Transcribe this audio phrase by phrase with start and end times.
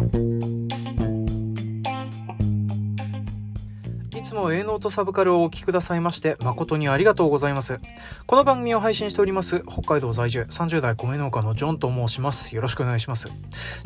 [0.00, 0.39] い
[4.30, 7.80] つも営農とサブカルをお聞きくださいまして誠にありがとうございます。
[8.26, 12.54] この番組を配信しております北海道在住30代米農家のジョンと申します。
[12.54, 13.28] よろしくお願いします。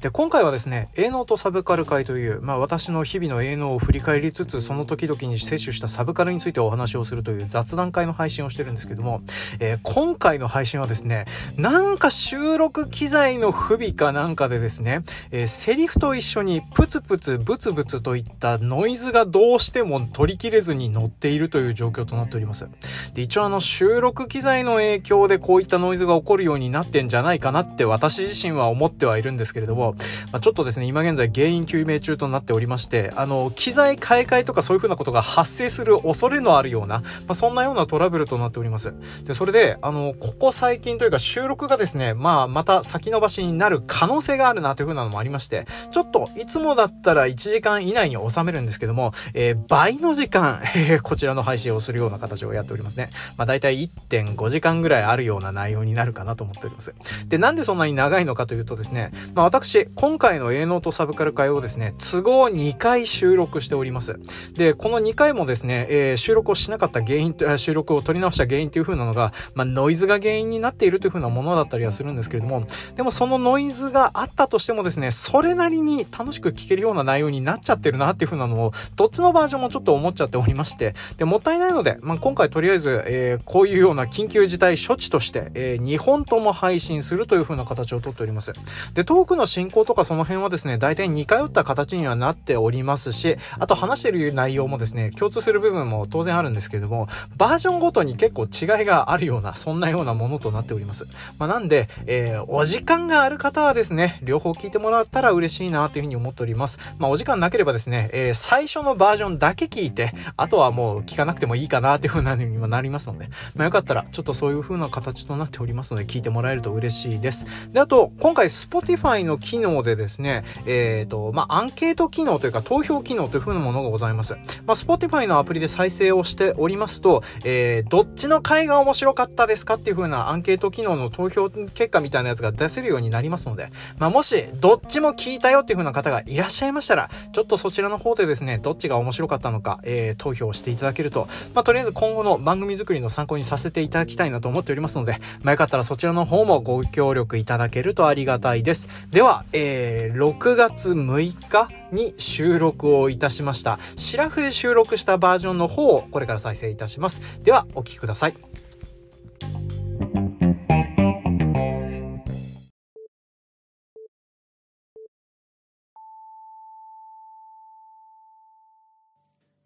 [0.03, 9.23] で、今回はですね、営農とサブカル会という、まあ私の日々の営農を振り返りつつ、その時々に摂取したサブカルについてお話をするという雑談会の配信をしてるんですけども、
[9.61, 11.25] えー今回の配信はですね、
[11.57, 15.01] なんか収録機材の不備かなんかでですね、
[15.31, 22.69] えーセリフと一緒にプツプツブツブツといったノイズがどうしても取り切れずに乗っているという状況となっております。
[23.15, 29.95] で、一応あの収録機材の影響でこういったノイズが起こるようになってんじゃないかなって私自身は思ってはいるんですけれども、
[30.33, 38.95] まあ、ちょっとですね、今現在原因究明中となっておりまして、あの、機材買い替えとかそういう風なことが発生する恐れのあるような、まあ、そんなようなトラブルとなっております。
[39.25, 53.11] で、それで、あの、ここ最近というか収録がですね、まあ、また先延ばしになる可能性があるなという風なのもありまして、ちょっといつもだったら1時間以内に収めるんですけども、えー倍の時時間、え ーこちらの配信をするような形をやっておりますね。
[53.37, 56.95] まあ、大体1.5時間ぐらいあるような内容になるかなと思っております。
[57.29, 64.19] で、なんでそんなに長いのかというとですね、まあ、私、今回の営農とサブカル会をですね、都合2回収録しております。
[64.55, 88.53] で、この2回もですね、えー収録をしなかった原因と、収録を取り直した原因という風なのが、まあ、ノイズが原因になっているという風なものだったりはするんですけれども、でもそのノイズがあったとしてもですね、それなりに楽しく聞けるような内容になっちゃってるなっていう風なのを、どっちのバージョンもちょっと思思っちゃっておりまして、で、もったいないので、まあ、今回とりあえず、えーこういうような緊急事態処置として、え2本とも配信するという風な形をとっております。
[88.95, 97.07] で、トークの進行とかその辺はですね、大体似通った形にはなっておりますし、あと話してる内容もですね、共通する部分も当然あるんですけれども、
[97.37, 101.07] バージョンごとに結構違いがあるような、そんなようなものとなっております。
[101.39, 106.95] まあ、なんで、えーお時間がある方はですね、両方聞いてもらったら嬉しいなというふうに思っております。
[106.99, 109.94] まあ、お時間なければですね、えー最初のバージョンだけ聞い、
[110.37, 117.73] あとはもう聞かなくてもいいかなというふうなにもなりますので、まあ、よかったら、ちょっとそういう風な形となっておりますので、聞いてもらえると嬉しいです。
[117.73, 124.35] で、あと、今回、Spotify の機能でですね、えっ、と、まあ、アンケート機能というか、投票機能という風なものがございます。
[124.67, 133.69] まあ、Spotify のアプリで再生をしておりますと、えー、どっちの回が面白かったですかっていう風なアンケート機能の投票結果みたいなやつが出せるようになりますので、
[133.99, 148.89] まあ、もし、どっちも聞いたよっていう風な方がいらっしゃいましたら、ちょっとそちらの方でですね、どっちが面白かったのか、えー、投票していただけると、まあ、とりあえず今後の番組作りの参考にさせていただきたいなと思っておりますので、まあ、よかったらそちらの方もご協力いただけるとありがたいです。
[149.11, 153.79] では、えー、6月6日に収録をいたしました。
[153.97, 157.41] シラフで収録したバージョンの方をこれから再生いたします。
[157.45, 158.74] では、お聴きください。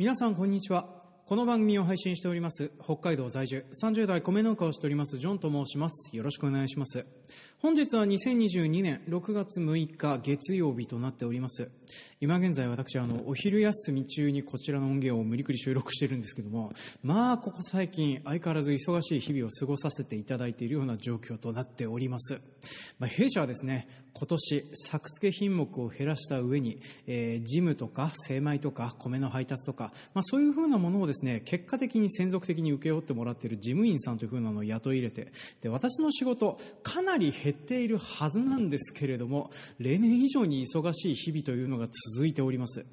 [0.00, 0.86] 皆さんこんにちは。
[1.26, 6.16] この番組を配信しております北海道在住30代米農家をしておりますジョンと申します。
[6.16, 7.04] よろしくお願いします。
[7.58, 11.68] 本日は2022年6月6日月曜日となっております。
[12.20, 16.72] 今現在私はあのお昼休み中にこちらの音源を無理くり収録してるんですけども
[17.02, 22.40] まあここ最近相変わらず忙しい日々を過ごさせていただいているような状況となっております、
[23.00, 23.88] まあ、弊社はですね
[24.18, 41.86] 今年作付品目を減らした上に、えージムとか精米とか米の配達とか、まあ、そういうふうなものをですね結果的に専属的に請け負ってもらっている事務員さんというふうなのを雇い入れてで私の仕事かなり減っているはずなんですけれども例年以上に忙しい日々というのが
[42.16, 42.84] 続いております。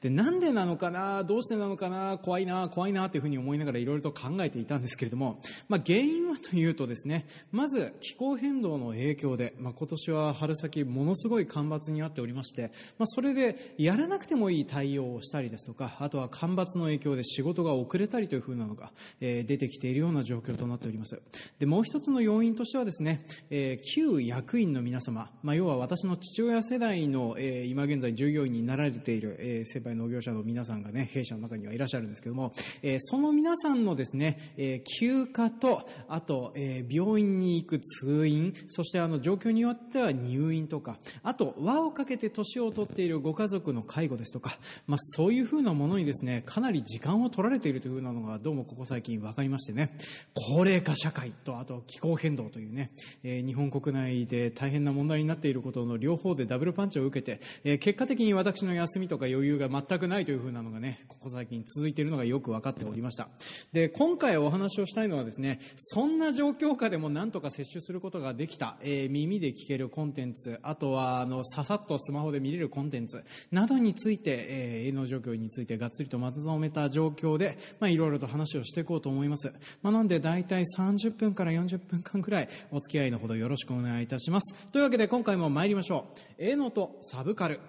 [0.00, 21.20] でなんでなのかなどうしてなのかな怖いな怖いなというふうに思いながらいろいろと考えていたんですけれども、まあ、原因はというとですねまず気候変動の影響で、まあ、今年は春先ものすごい干ばつにあっておりまして、まあ、それでやらなくてもいい対応をしたりですとかあとは干ばつの影響で仕事が遅れたりというふうなのが、えー出てきているような状況となっております。
[21.58, 49.94] でもう一つの要因としてはですね、えー旧役員の皆様、まあ、要は私の父親世代の、えー今現在従業員になられている、えー先輩農業者の皆さんがね弊社の中にはいらっしゃるんですけども、えーその皆さんのですね、えー休暇とあと、えー病院に行く通院そしてあの状況によっては入院院とかあと輪をかけて年を取っているご家族の介護ですとか、まあ、そういうふうなものにですねかなり時間を取られているというふうなのがどうもここ最近分かりましてね、
[50.34, 52.90] 高齢化社会とあと気候変動というね、
[53.22, 63.28] えー、日本国内で大変な問題になっていることの両方でダブルパンチを受けて、えー、結果的に私の休みとか余裕が全くないというふうなのがね、ここ最近続いているのがよく分かっておりました。
[63.72, 79.52] で、今回お話をしたいのはですね、そんな状況下でもなんとか摂取することができた、えー、耳で聞けるコンテンツ、ツあとはあのささっとスマホで見れるコンテンツなどについて、えー、営農状況についてがっつりとまとめた状況で、まあ、いろいろと話をしていこうと思います。
[79.82, 84.54] まあ、なんで大体30分から40分間くらいお付き合いのほどよろしくお願いいたします。
[84.72, 86.06] というわけで今回も参りましょ
[86.38, 86.42] う。
[86.42, 87.60] 営農とサブカル。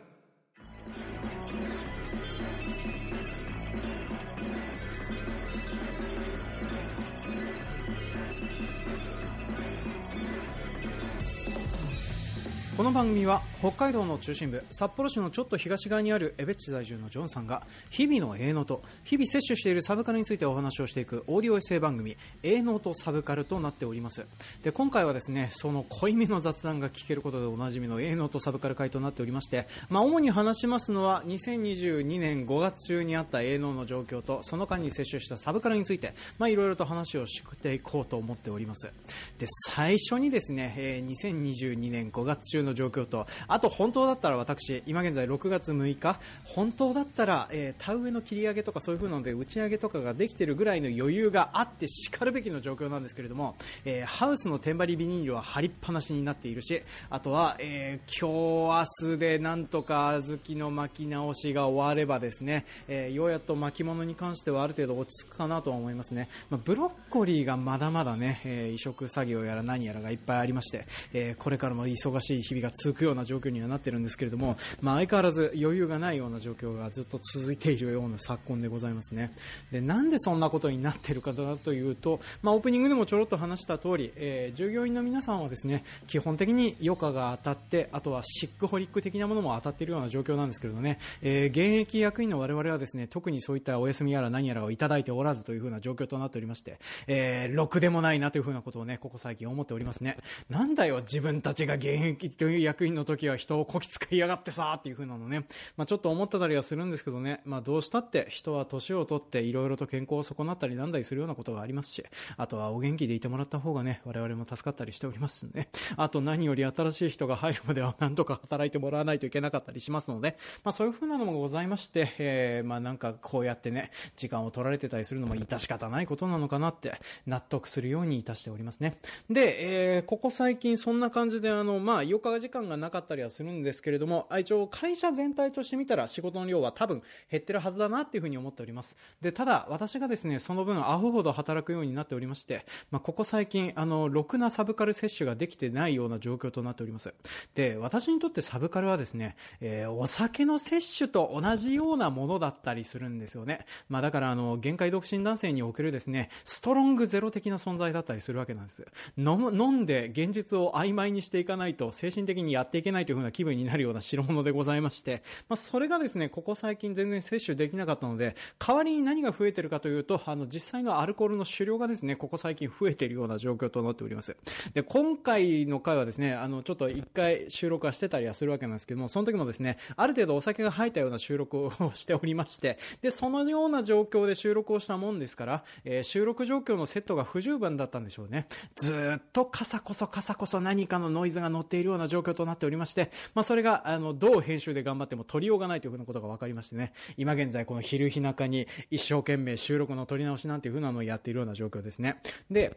[12.79, 24.25] この番組は北海道の中心部札幌市のちょっと東側にある江別市在住のジョンさんが日々の営農と日々摂取しているサブカルについてお話をしていくオーディオエッセイ番組営農とサブカルとなっております。
[24.63, 38.89] で今回はですねその濃いめの雑談が聞けることでおなじみの営農とサブカル会となっておりまして、まあ、主に話しますのは2022年5月中にあった営農の状況とその間に摂取したサブカルについていろいろと話をしていこうと思っております。
[39.37, 53.55] で最初にですね、えー、2022年5月中の状況とあと本当だったら私、今現在6月6日、本当だったら、えー、田植えの切り上げとかそういう風なので打ち上げとかができているぐらいの余裕があってしかるべきの状況なんですけれども、
[53.85, 66.29] えー、ハウスの天張りビニールは張りっぱなしになっているし、あとは、えー、今日明日でなんとか小豆の巻き直しが終わればですね、えー、ようやっと巻物に関してはある程度落ち着くかなとは思いますね。
[66.49, 79.33] まあ、ブロッコリーがまだまだね、えー、移植作業やら何やらがいっぱいありまして、えー、これからも忙しい日々が続くような状況にはなってるんですけれども、まあ、相変わらず余裕がないような状況がずっと続いているような昨今でございますね。
[79.71, 100.17] で、なんでそんなことになっているかというと、まあ、オープニングでもちょろっと話した通り、えー、従業員の皆さんはですね、基本的に余暇が当たって、あとはシックホリック的なものも当たっているような状況なんですけれどね、えー、現役役員の我々はですね、特にそういったお休みやら何やらをいただいておらずというふうな状況となっておりまして、えー、ろくでもないなというふうなことをね、ここ最近思っておりますね。
[100.49, 105.45] なんだよ、自分たちが現役という役員の時は人をこき使いやがってさーっていう風なのね、
[105.75, 112.01] まあ、ちょっと思ってたりはするんですけどね、まあ、どうしたって人は年を取っていろいろと健康を損なったりなんだりするようなことがありますし、
[112.37, 115.67] あとはお元気でいてもらった方がね、我々も助かったりしておりますしね。
[115.97, 128.97] あと何より新しい人が入るまではなんとか働いてもらわないといけなかったりしますので、まあ、そういう風なのもございまして、えー、まあ、なんかこうやってね、時間を取られてたりするのも致し方ないことなのかなって納得するようにいたしておりますね。
[129.29, 132.03] で、えー、ここ最近そんな感じであの、まあ、
[132.33, 138.97] 日時間がなかったりはするんですけれども、一応会社全体として見たら仕事の量は多分減ってるはずだなっていうふうに思っております。
[139.21, 147.13] で、ただ私がですね、その分アホほど働くようになっておりまして、まあ、ここ最近、あの、ろくなサブカル摂取ができてないような状況となっております。
[147.55, 153.65] で、私にとってサブカルはですね、えー、お酒の摂取と同じようなものだったりするんですよね。
[153.87, 158.85] まあ、だからあの、限界独身男性におけるですね、ストロングゼロ的な存在だったりするわけなんです。
[159.17, 174.35] 飲む、飲んで現実を曖昧にしていかないと精神的にやっていけないというふうな気分になるような代物でございまして、まあ、それがですね、ここ最近全然摂取できなかったので、代わりに何が増えてるかというと、あの、実際のアルコールの酒量がですね、ここ最近増えているような状況となっております。
[174.73, 188.47] で、今回の回はですね、あの、ちょっと一回収録はしてたりはするわけなんですけども、その時もですね、ある程度お酒が入ったような収録をしておりまして、で、そのような状況で収録をしたもんですから、えー、収録状況のセットが不十分だったんでしょうね。
[188.75, 202.21] ずっとカサこそカサこそ何かのノイズが乗っているような状況となっておりまして、まあ、それが、あの、どう編集で頑張っても取りようがないというふうなことが分かりましてね、今現在この昼日中に一生懸命収録の取り直しなんていうふうなのをやっているような状況ですね。
[202.51, 202.75] で、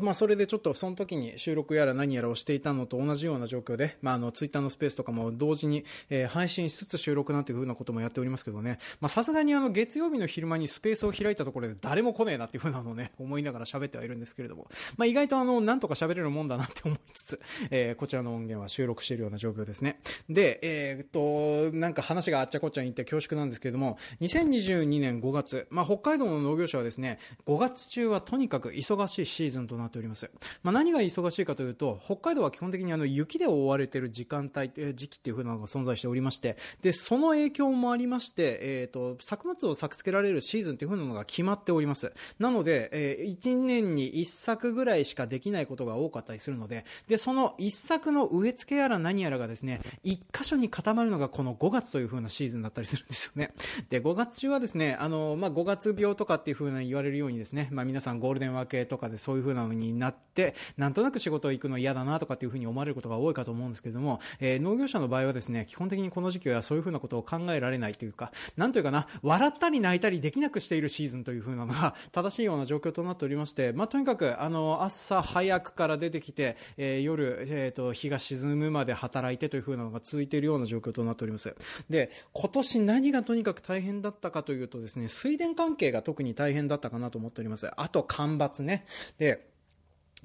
[0.00, 20.00] まあ、それでちょっとその時に収録やら何やらをしていたのと同じような状況で、まあ、あの、ツイッターのスペースとかも同時に、えー、配信しつつ収録なんていう風なこともやっておりますけどね、まあ、さすがにあの、月曜日の昼間にスペースを開いたところで誰も来ねえなっていう風なのをね、 思いながら喋ってはいるんですけれども、まあ、意外とあの、なんとか喋れるもんだなって思いつつ、えー、こちらの音源は収録しているような状況ですね。
[20.28, 30.30] で、えー、っと、なんか話があっちゃこっちゃに言って恐縮なんですけれども、2022年5月、まあ、北海道の農業者はですね、5月中はとにかく忙しいシーズンとななっております。
[30.62, 42.12] まあ、何が忙しいかというと、北海道は基本的にあの雪で覆われている時間帯、時期っていう風なのが存在しておりまして、で、その影響もありまして、えっ、ー、と、作物を作付けられるシーズンっていう風なのが決まっております。
[42.38, 53.52] なので、えー、1年に1作ぐらいしかできないことが多かったりするので、で、その1作の植え付けやら何やらがですね、1箇所に固まるのがこの5月という風なシーズンだったりするんですよね。
[53.90, 81.54] で、5月中はですね、あの、まあ、5月病とかっていう風な言われるようにですね、まあ、皆さんゴールデン分けとかでそういう風なのになって、なんとなく仕事行くの嫌だなとかっていう風に思われることが多いかと思うんですけれども、えー、農業者の場合はですね、基本的にこの時期はそういう風なことを考えられないというか、なんというかな、笑ったり泣いたりできなくしているシーズンという風なのが 正しいような状況となっておりまして、まあ、とにかく、あの、朝早くから出てきて、えー、夜、えっ、ー、と、日が沈むまで働いてという風なのが続いているような状況となっております。
[81.88, 87.70] で、今年何がとにかく大変だったかというとですね、水田関係が特に大変だったかなと思っております。
[87.76, 88.86] あと、干ばつね。
[89.18, 89.54] で、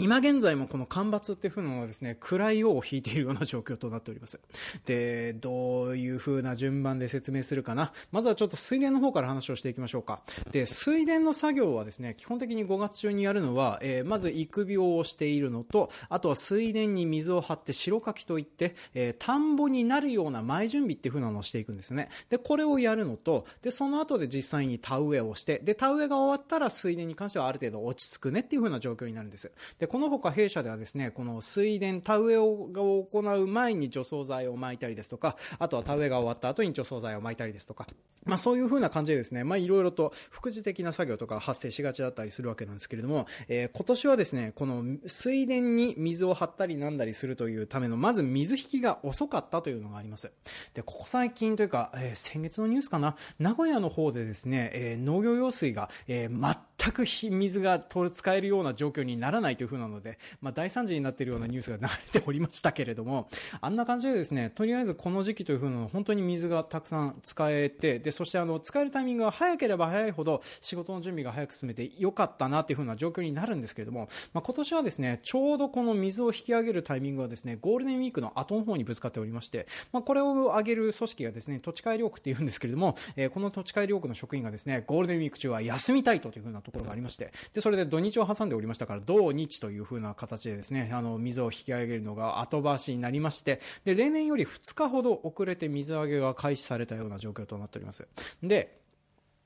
[0.02, 4.40] 今現在もこの干ばつっていう風のはですね、暗い尾を引いているような状況となっております。
[4.86, 7.92] で、どういう風な順番で説明するかな？
[8.14, 10.22] まずはちょっと水田の方から話をしていきましょうか。
[10.52, 22.08] で、水田の作業はですね、基本的に5月中にやるのは、えー、まず育苗をしているのと、あとは水田に水を張って白かきといって、えー、田んぼになるような前準備っていう風なのをしていくんですね。
[22.30, 29.52] で、これをやるのと、で、その後で実際に田植えをして、で、田植えが終わったら水田に関してはある程度落ち着くねっていう風な状況になるんです。
[29.78, 37.88] で、この他弊社ではですね、この水田、田植えを行う前に除草剤を撒いたりですとか、あとは田植えが終わった後に除草剤を撒いたりですとか、
[38.26, 50.32] まあそういう風な感じでですね、まあいろいろと副次的な作業とか発生しがちだったりするわけなんですけれども、えー、今年はですね、この水田に水を張ったりなんだりするというための、まず水引きが遅かったというのがあります。
[50.74, 61.84] で、ここ最近というか、えー、先月のニュースかな、名古屋の方でですね、えー、農業用水が、えー、全く水が使えるような状況にならないという風なので、まあ、大惨事になっているようなニュースが流
[62.14, 63.30] れておりましたけれども、
[63.62, 98.08] あんな感じでですね、とりあえずこの時期という風なの本当に水がたくさん使えて、で、そしてあの、使えるタイミングが早ければ早いほど仕事の準備が早く進めてよかったなという風な状況になるんですけれども、まあ、今年はですね、ちょうどこの水を引き上げるタイミングはですね、ゴールデンウィークの後の方にぶつかっておりまして、まあ、これを上げる組織がですね、土地改良区っていうんですけれども、えー、この土地改良区の職員がですね、ゴールデンウィーク中は休みたいという風なところがありまして、で、それで土日を挟んでおりましたから、土日という風な形でですね、あの、水を引き上げるのが後回しになりまして、で、例年より2日ほど遅れて水揚げが開始されたような状況となっております。
[98.44, 98.80] で、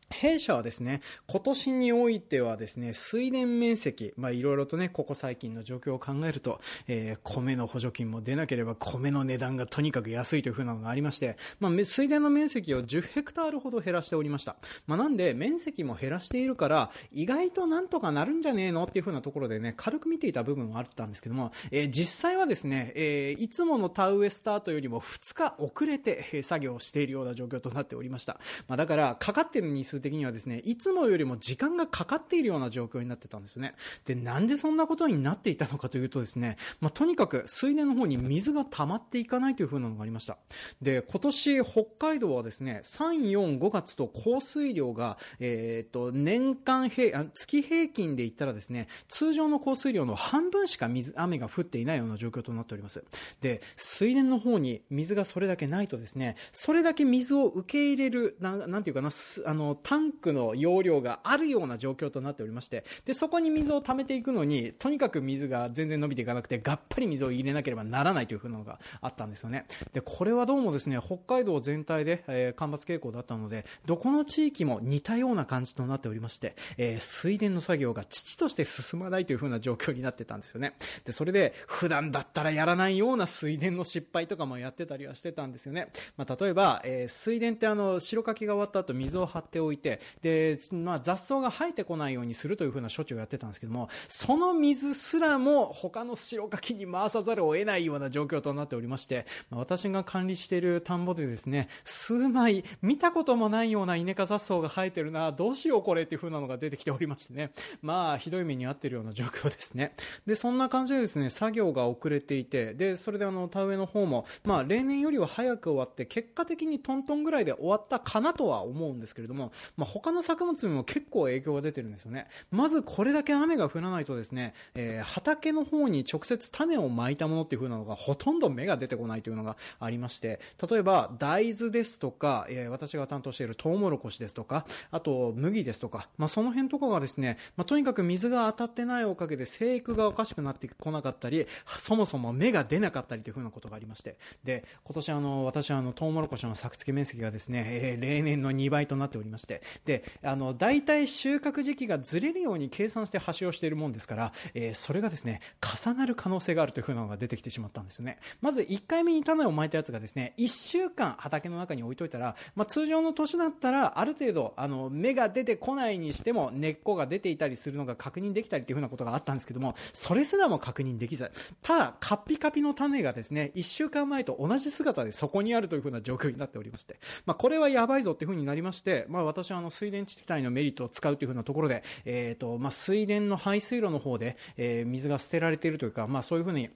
[0.09, 14.55] 弊社はですね、今年においてはですね、水田面積、まあいろいろとね、ここ最近の状況を考えると、えー、米の補助金も出なければ米の値段がとにかく安いという風なのがありまして、まあ水田の面積を10ヘクタールほど減らしておりました。
[14.87, 28.39] まあなんで、面積も減らしているから、意外となんとかなるんじゃねえのっていう風なところでね、軽く見ていた部分はあったんですけども、えー、実際はですね、えー、いつもの田植えスタートよりも2日遅れて、えー、作業をしているような状況となっておりました。
[28.67, 33.75] まあだから、かかってる日数的にはですね、いつもよりも時間がかかっているような状況になってたんですよね。
[34.05, 40.37] で、なんでそんなことになっていたのかというとですね、まあ、とにかく水田の方に水が溜まっていかないという風なのがありました。
[40.81, 53.03] で、今年北海道はですね、3、4、5月と降水量が、えっ、と、年間平、月平均で言ったらですね、通常の降水量の半分しか水、雨が降っていないような状況となっております。
[53.41, 59.09] で、水田の方に水がそれだけないとですね、それだけ水を受け入れる、ななんていうかな、
[59.45, 69.65] あの、タンクの容量があるような状況となっておりまして、で、そこに水を溜めていくのに、とにかく水が全然伸びていかなくて、がっぱり水を入れなければならないというふうなのがあったんですよね。
[69.93, 80.75] で、これはどうもですね、北海道全体で、えー、干ばつ傾向だったので、どこの地域も似たような感じとなっておりまして、えー、水田の作業が父として進まないというふうな状況になってたんですよね。
[81.05, 85.91] で、それで、普段だったらやらないような水田の失敗とかもやってたりはしてたんですよね。
[86.17, 107.51] まあ、例えば、えー、水田ってあの、白かきが終わった後水を張っておいて、いてで、まあ、雑草が生えてこないようにするというふうな処置をやってたんですけども、その水すらも他の白柿に回さざるを得ないような状況となっておりまして、まあ、私が管理している田んぼでですね、数枚見たこともないような稲科雑草が生えてるな、どうしようこれっていう風なのが出てきておりましてね、
[107.81, 109.95] まあ、ひどい目に遭ってるような状況ですね。
[110.25, 122.27] で、そんな感じでですね、作業が遅れていて、で、それであの、田植えの方も、まあ、例年よりは早く終わって、結果的にトントンぐらいで終わったかなとは思うんですけれども、まあ、他の作物にも結構影響が出てるんですよね。
[122.51, 130.39] まずこれだけ雨が降らないとですね、えー、畑の方に直接種をまいたものっていう風なのがほとんど芽が出てこないというのがありまして、
[130.69, 141.47] 例えば大豆ですとか、えー、私が担当しているトウモロコシですとか、あと麦ですとか、まあ、その辺とかがですね、まあ、とにかく水が当たってないおかげで生育がおかしくなってこなかったり、
[141.79, 149.52] そもそも芽が出なかったりという風なことがありまして、で、今年あの、私はあの、トウモロコシの作付け面積がですね、えー、例年の2倍となっておりまして、
[149.85, 155.41] で、あの、大体収穫時期がずれるように計算して橋をしているもんですから、えー、それがですね、
[155.85, 158.17] 重なる可能性があるという風なのが出てきてしまったんですよね。
[158.41, 171.31] まず1回目に種をまいたやつがですね、1週間畑の中に置いといたら、まあ、通常の年だったら、ある程度、あの、芽が出てこないにしても、根っこが出ていたりするのが確認できたりという風なことがあったんですけども、それすらも確認できず、
[171.61, 186.69] ただ、カピカピの種がですね、1週間前と同じ姿でそこにあるという風な状況になっておりまして、まあ、これはやばいぞっていう風になりまして、まあ、私私はあの、水田地帯のメリットを使うという風なところで、え、ー、と、まあ、水田の排水路の方で、えー、水が捨てられているというか、まあ、そういうふうに、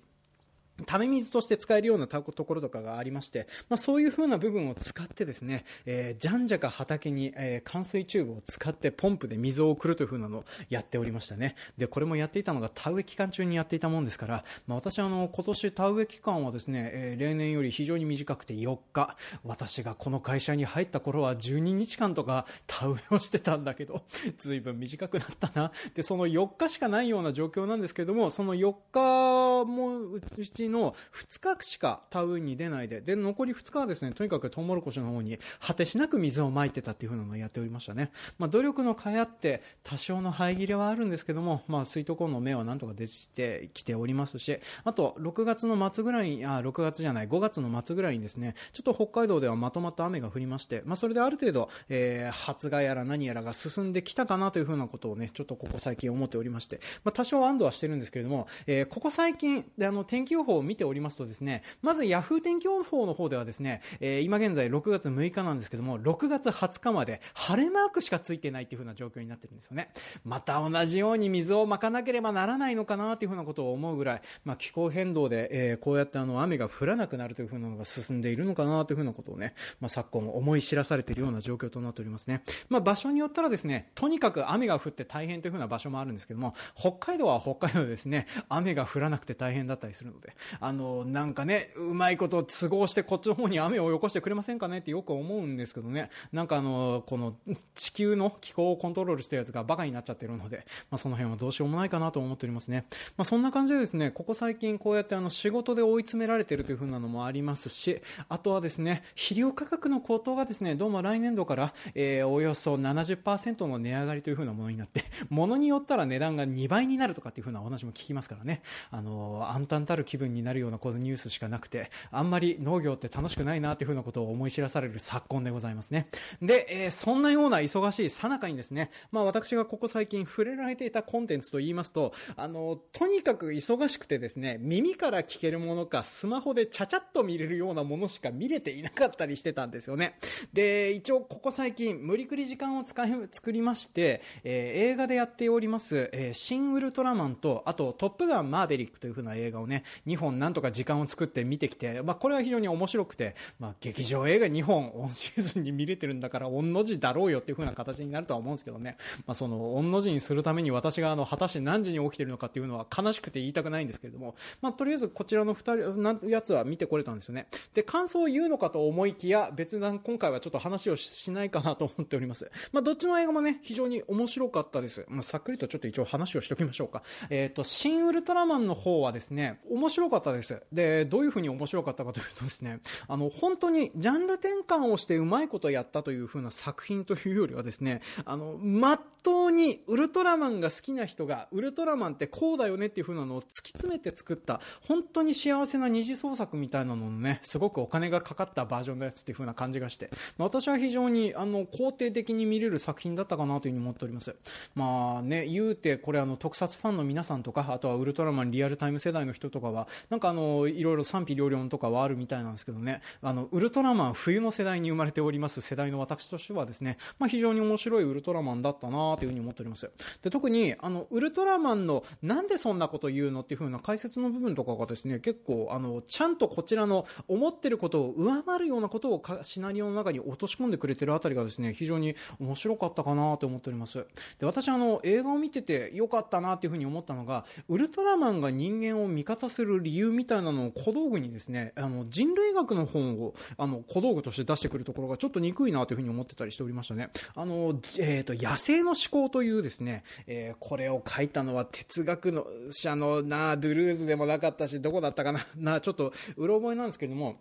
[0.86, 11.56] ため水として使えるようなところとかがありまして、まあ、そういう風な部分を使ってですね、えー、じゃんじゃか畑に、えー、冠水チューブを使ってポンプで水を送るという風なのをやっておりましたね。
[11.78, 19.16] で、これもやっていたのが田植え期間中にやっていたもんですから、まあ、私はあの、今年田植え期間はですね、えー、例年より非常に短くて4日。
[19.44, 24.04] 私がこの会社に入った頃は12日間とか田植えをしてたんだけど、
[24.38, 25.72] 随分短くなったな。
[25.94, 30.22] で、その4日しかないような状況なんですけども、その4日もう
[30.58, 30.96] ちの
[31.30, 38.12] 2日しか田植えに出ないで、で、残り2日はですね、とにかくトウモロコシの方に果てしなく水をまいてたっていう風なのをやっておりましたね。
[38.38, 69.92] まあ、努力の甲斐あって、多少の生え切れはあるんですけども、まあ、スイートコの芽はなんとか出てきておりますし、あと、6月の末ぐらい、あ、6月じゃない、5月の末ぐらいにですね、ちょっと北海道ではまとまった雨が降りまして、まあ、それである程度、えー、発芽やら何やらが進んできたかなという風なことをね、ちょっとここ最近思っておりまして、まあ、多少安堵はしてるんですけれども、えー、ここ最近、で、あの、天気予報を見ておりますとですね、まず Yahoo 天気予報の方ではですね、えー、今現在6月6日なんですけども、6月20日まで晴れマークしかついてないっていう風な状況になってるんですよね。
[70.24, 82.44] また同じように水をまかなければならないのかなっていう風なことを思うぐらい、まあ、気候変動で、えー、こうやってあの雨が降らなくなるという風なのが進んでいるのかなという風なことをね、まあ、昨今思い知らされているような状況となっておりますね。
[82.70, 96.10] まあ、場所によったらですね、とにかく雨が降って大変という風な場所もあるんですけども、北海道は北海道でですね、雨が降らなくて大変だったりするので、あの、なんかね、うまいこと都合してこっちの方に雨をよこしてくれませんかねってよく思うんですけどね。
[96.32, 97.36] なんかあの、この
[97.76, 102.86] 地球の気候をコントロールしてるやつがバカになっちゃってるので、 まあその辺はどうしようもないかなと思っておりますね。
[103.18, 118.62] まあそんな感じでですね、ここ最近こうやってあの仕事で追い詰められてるという風なのもありますし、あとはですね、肥料価格の高騰がですね、どうも来年度から、えー、およそ70%の値上がりという風なものになって、 ものによったら値段が2倍になるとかっていう風なお話も聞きますからね、
[118.92, 126.10] あの、暗淡たる気分にになるようなこのニュースしかなくて、あんまり農業って楽しくないなというふうなことを思い知らされる昨今でございますね。
[126.42, 140.18] で、えー、そんなような忙しいさなかにですね、まあ私がここ最近触れられていたコンテンツと言いますと、あの、とにかく忙しくてですね、耳から聞けるものか、スマホでちゃちゃっと見れるようなものしか見れていなかったりしてたんですよね。
[140.54, 158.98] で、一応ここ最近、無理くり時間を使い、作りまして、えー、映画でやっております、えー、シン・ウルトラマンと、あと、トップガン・マーベリックという風な映画をね、2本なんとか時間を作って見てきて、まあこれは非常に面白くて、まあ、劇場映画2本オンシーズンに見れてるんだから、御の字だろうよっていう風な形になるとは思うんですけどね。
[159.26, 167.48] まあ、その、御の字にするために私があの、果たして何時に起きてるのかっていうのは悲しくて言いたくないんですけれども、まあ、とりあえずこちらの二人、な、やつは見てこれたんですよね。
[167.74, 172.50] で、感想を言うのかと思いきや、別段今回はちょっと話をしないかなと思っております。
[172.72, 175.06] まあ、どっちの映画もね、非常に面白かったです。
[175.10, 177.04] まあ、さっくりとちょっと一応話をしておきましょうか。
[177.30, 180.62] えっ、ー、と、新ウルトラマンの方はですね、面白かったです。
[180.72, 204.36] で、どういう風に面白かったかというとですね、 あの、本当にジャンル転換をしてうまいことやったという風な作品というよりはですね、あの、まっとうにウルトラマンが好きな人が、ウルトラマンってこうだよねっていう風なのを突き詰めて作った、本当に幸せな二次創作みたいなののね、すごくお金がかかったバージョンのやつっていう風な感じがして、ま私は非常に、あの、肯定的に見れる作品だったかなという風に思っております。
[204.76, 219.90] まあね、言うて、これあの、特撮ファンの皆さんとか、あとはウルトラマンリアルタイム世代の人とかは、なんかあの、いろいろ賛否両論とかはあるみたいなんですけどね、あの、ウルトラマン冬の世代に生まれております世代の私としてはですね、まあ非常に面白いウルトラマンだったなというふうに思っております。
[220.22, 234.06] で、特に、あの、ウルトラマンのなんでそんなこと言うのっていうふうな解説の部分とかがですね、結構、あの、ちゃんとこちらの思ってることを上回るようなことをシナリオの中に落とし込んでくれてるあたりがですね、非常に面白かったかなと思っております。
[234.40, 247.10] で、私あの、映画を見てて良かったなっていうふうに思ったのが、ウルトラマンが人間を味方する理由みたいなのを小道具にですね、あの、人類学の本を、あの、小道具として出してくるところがちょっと憎いなというふうに思ってたりしておりましたね。
[247.36, 257.38] あの、えっ、ー、と、野生の思考というですね、えー、これを書いたのは哲学の者のな、ドゥルーズでもなかったし、どこだったかな、な、ちょっと、うろ覚えなんですけれども、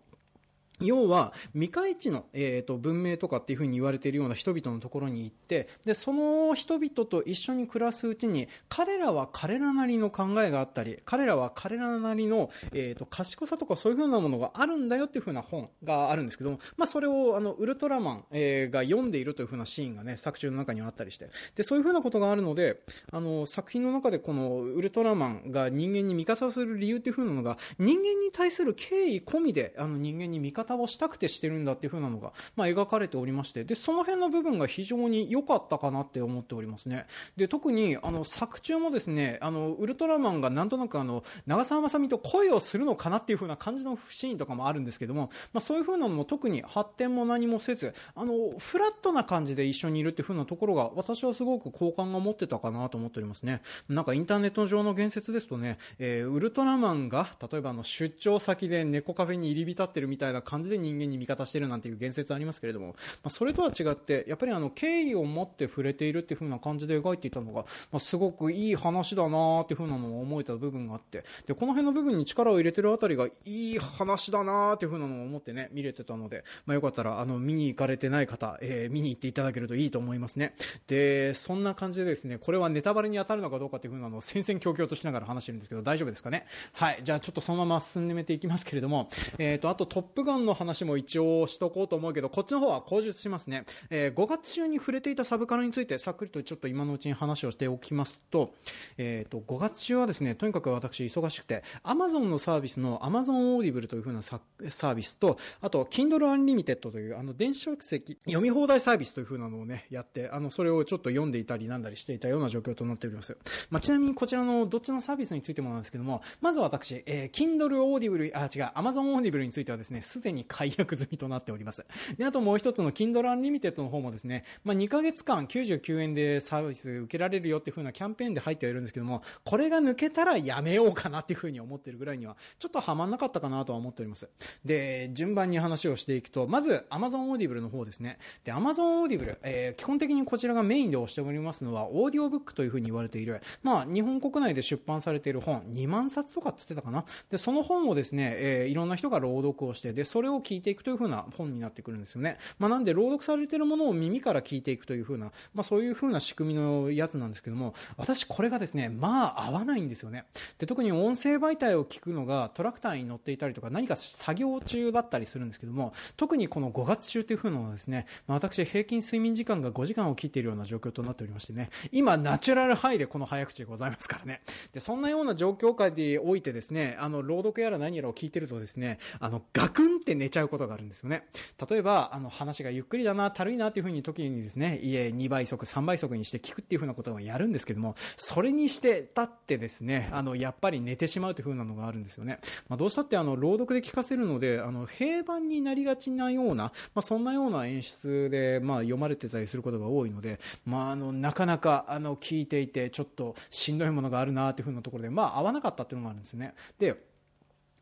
[0.80, 22.80] 要は、未開地の、えーと、文明とかっていうふうに言われているような人々のところに行って、で、その人々と一緒に暮らすうちに、彼らは彼らなりの考えがあったり、彼らは彼らなりの、えーと、賢さとかそういうふうなものがあるんだよっていうふうな本があるんですけども、まあ、それを、あの、ウルトラマン、えー、が読んでいるというふうなシーンがね、作中の中にはあったりして、で、そういうふうなことがあるので、
[23.12, 37.06] あの、作品の中でこの、ウルトラマンが人間に味方する理由っていうふうなのが、人間に対する敬意込みで、あの、人間に味方をしたくてしてしてるんだっていう風なのが、まあ、描かれておりまして、で、その辺の部分が非常に良かったかなって思っておりますね。
[37.36, 53.62] で、特に、あの、作中もですね、あの、ウルトラマンがなんとなくあの、長澤まさみと恋をするのかなっていう風な感じのシーンとかもあるんですけども、まあ、そういう風なのも特に発展も何もせず、あの、フラットな感じで一緒にいるっていう風なところが、私はすごく好感が持ってたかなと思っておりますね。
[53.88, 80.54] なんかインターネット上の言説ですとね、えー、ウルトラマンが、例えばあの、出張先で猫カフェに入り浸ってるみたいな感じ感じで人間に味方してるなんていう言説ありますけれども、まあ、それとは違って、やっぱりあの、敬意を持って触れているっていう風な感じで描いていたのが、まあ、すごくいい話だなっていう風なのを思えた部分があって、で、この辺の部分に力を入れてるあたりがいい話だなっていう風なのを思ってね、見れてたので、まあ、よかったら、あの、見に行かれてない方、えー、見に行っていただけるといいと思いますね。
[80.86, 86.46] で、そんな感じでですね、これはネタバレに当たるのかどうかっていう風なのを戦々恐々としながら話してるんですけど、大丈夫ですかね？
[86.72, 87.00] はい。
[87.04, 93.64] じゃあちょっとそのまま進めていきますけれども、えっ、ー、と、あとトップガンの話も一応しとこうと思うけど、こっちの方は口述しますね。
[93.90, 98.54] えー、5月中に触れていたサブカルについて、さっくりとちょっと今のうちに話をしておきますと、
[98.96, 113.36] えっ、ー、と、5月中はですね、とにかく私忙しくて、Amazon のサービスの Amazon Audible という風なサービスと、あと、Kindle Unlimited という、あの、電子書籍読み放題サービスという風なのをね、やって、あの、それをちょっと読んでいたりなんだりしていたような状況となっております。
[113.70, 121.84] まあ、ちなみにこちらのどっちのサービスについてもなんですけども、まず私、えー、Kindle Audible、あ、違う、Amazon Audible についてはですね、すでにに解約済みとなっております。
[122.16, 134.28] で、あともう一つの Kindle Unlimited の方もですね、まあ、2ヶ月間99円でサービス受けられるよっていう風なキャンペーンで入ってはいるんですけども、これが抜けたらやめようかなっていう風に思ってるぐらいには、ちょっとハマんなかったかなとは思っております。
[134.64, 138.18] で、順番に話をしていくと、まず Amazon Audible の方ですね。
[138.44, 147.04] で、Amazon Audible、えー、基本的にこちらがメインで押しておりますのは、オーディオブックという風に言われている、まあ、日本国内で出版されている本、2万冊とかっつってたかな。
[147.30, 152.38] で、その本をですね、えー、いろんな人が朗読をして、で、それを聞いていくという風な本になってくるんですよね。
[152.58, 160.26] まあ、なんで朗読されているものを耳から聞いていくという風な、まあ、そういう風な仕組みのやつなんですけども、私これがですね、まあ合わないんですよね。
[160.58, 174.42] で、特に音声媒体を聞くのがトラクターに乗っていたりとか何か作業中だったりするんですけども、特にこの5月中という風なのはですね、まあ、私平均睡眠時間が5時間を切っているような状況となっておりましてね、今ナチュラルハイでこの早口でございますからね。
[174.72, 181.26] で、そんなような状況下でおいてですね、あの、朗読やら何やらを聞いてるとですね、あの、ガクンって寝ちゃうことがあるんですよね。
[181.68, 192.38] 例えば、あの、話がゆっくりだな、たるいなっていう風に時にですね、家2倍速、3倍速にして聞くっていう風なことをやるんですけども、それにしてたってですね、あの、やっぱり寝てしまうという風なのがあるんですよね。
[192.68, 196.64] まあ、どうしたってあの、朗読で聞かせるので、あの、平板になりがちなような、
[196.94, 206.54] まあ、そんなような演出で、まあ、読まれてたりすることが多いので、まあ、あの、なかなか、あの、聞いていて、ちょっとしんどいものがあるなっていう風なところで、まあ、合わなかったっていうのがあるんですね。
[206.78, 206.96] で、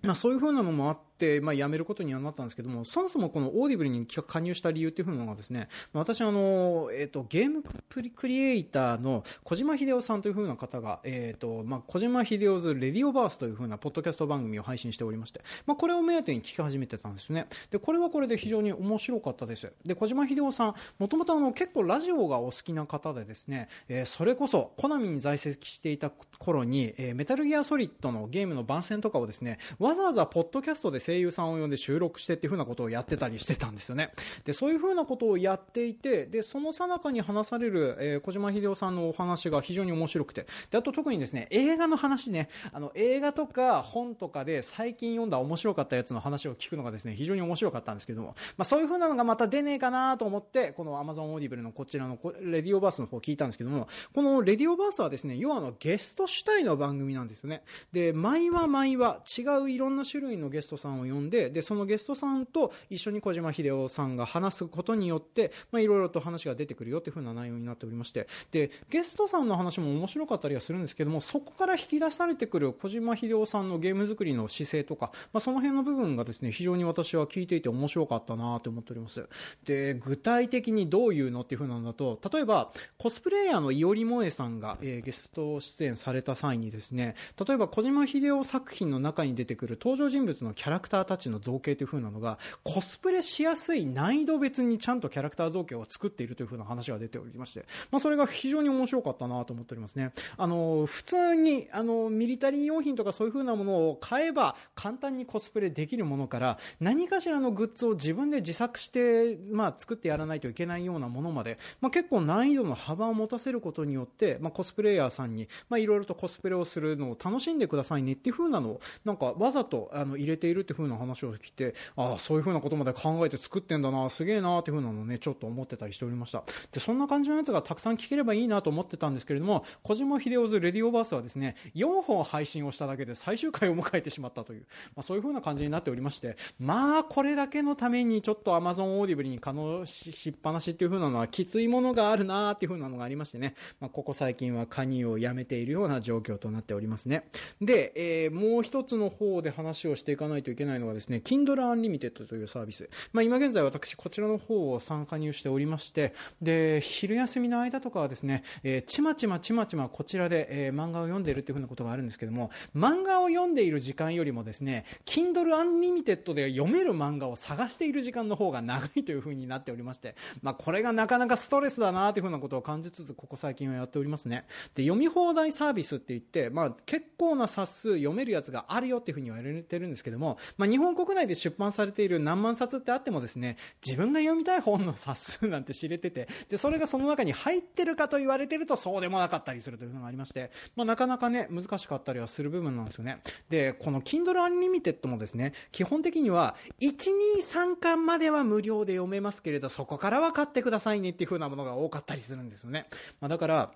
[0.04, 1.04] まあ、そういう風なのもあって、
[1.42, 17.46] まあ、辞めることにはなったんですけども、そもそもこのオーディブルに加入した理由っていうのがですね、私あの、えっ、ー、と、ゲームクリエイターの小島秀夫さんという風な方が、えっ、ー、と、まあ、小島秀夫 's Radioverse という風なポッドキャスト番組を配信しておりまして、まあ、これを目当てに聞き始めてたんですね。
[17.70, 19.72] で、これはこれで非常に面白かったです。
[19.84, 34.12] で、小島秀夫さん、もともとあの、結構ラジオがお好きな方でですね、えー、それこそ、コナミに在籍していた頃に、えー、メタルギアソリッドのゲームの番宣とかをですね、わざわざポッドキャストで声優さんを呼んで収録してっていう風なことをやってたりしてたんですよね。
[34.44, 57.62] で、そういう風なことをやっていて、で、その最中に話される、えー、小島秀夫さんのお話が非常に面白くて、で、あと特にですね、映画の話ね、あの、映画とか本とかで最近読んだ面白かったやつの話を聞くのがですね、非常に面白かったんですけども、まあそういう風なのがまた出ねえかなと思って、この Amazon Audible のこちらのレディオバースの方を聞いたんですけども、このレディオバースはですね、要はあのゲスト主体の番組なんですよね。
[57.92, 79.26] で、毎話毎話違ういろんな種類のゲストさんを呼んで、で、そのゲストさんと一緒に小島秀夫さんが話すことによって、まあいろいろと話が出てくるよっていう風な内容になっておりまして、で、ゲストさんの話も面白かったりはするんですけども、そこから引き出されてくる小島秀夫さんのゲーム作りの姿勢とか、まあその辺の部分がですね、非常に私は聞いていて面白かったなと思っております。
[79.64, 87.14] で、具体的にどういうのっていう風なんだと、例えば、コスプレイヤーのいおりもえさんが、えー、ゲスト出演された際にですね、
[87.46, 100.12] 例えば小島秀夫作品の中に出てくる登場人物のキャラクターたちの造形という風なのが、コスプレしやすい難易度別にちゃんとキャラクター造形を作っているという風な話が出ておりまして、まあそれが非常に面白かったなと思っておりますね。
[100.36, 126.44] あの、普通に、あの、ミリタリー用品とかそういう風なものを買えば簡単にコスプレできるものから、何かしらのグッズを自分で自作して、まあ作ってやらないといけないようなものまで、まあ結構難易度の幅を持たせることによって、まあコスプレイヤーさんに、まあいろいろとコスプレをするのを楽しんでくださいねっていう風なのを、なんかわざとあの入れているっていう風な話を聞いて、ああ、そういう風なことまで考えて作ってんだな、すげえなっていう風なのをね、ちょっと思ってたりしておりました。
[126.72, 147.28] で、そんな感じのやつがたくさん聞ければいいなと思ってたんですけれども、小島秀夫 's Radioverse はですね、4本配信をしただけで最終回を迎えてしまったという、まあそういう風な感じになっておりまして、まあこれだけのためにちょっと Amazon オーディブルに加入しっぱなしっていう風なのはきついものがあるなっていう風なのがありましてね、まあここ最近は加入をやめているような状況となっておりますね。
[147.60, 152.88] で、えー、もう一つの方で話をしていかないといけないのがですね、Kindle Unlimited というサービス。
[153.12, 174.46] まあ今現在私こちらの方を加入しておりまして、で、昼休みの間とかはですね、えー、ちまちまちまちまこちらで、えー、漫画を読んでいるっていう風なことがあるんですけども、漫画を読んでいる時間よりもですね、Kindle Unlimited で読める漫画を探している時間の方が長いという風になっておりまして、まあこれがなかなかストレスだなという風なことを感じつつ、ここ最近はやっておりますね。
[174.74, 193.20] で、読み放題サービスって言って、まあ結構な冊数読めるやつがあるよっていう風に言われてるんですけども、まあ日本国内で出版されている何万冊ってあってもですね、自分が読みたい本の冊数なんて知れてて、で、それがその中に入ってるかと言われてるとそうでもなかったりするというのがありまして、まあなかなかね、難しかったりはする部分なんですよね。
[193.48, 202.86] で、この Kindle Unlimited もですね、基本的には、1、2、3巻までは無料で読めますけれど、そこからは買ってくださいねっていう風なものが多かったりするんですよね。
[203.20, 203.72] まあだから、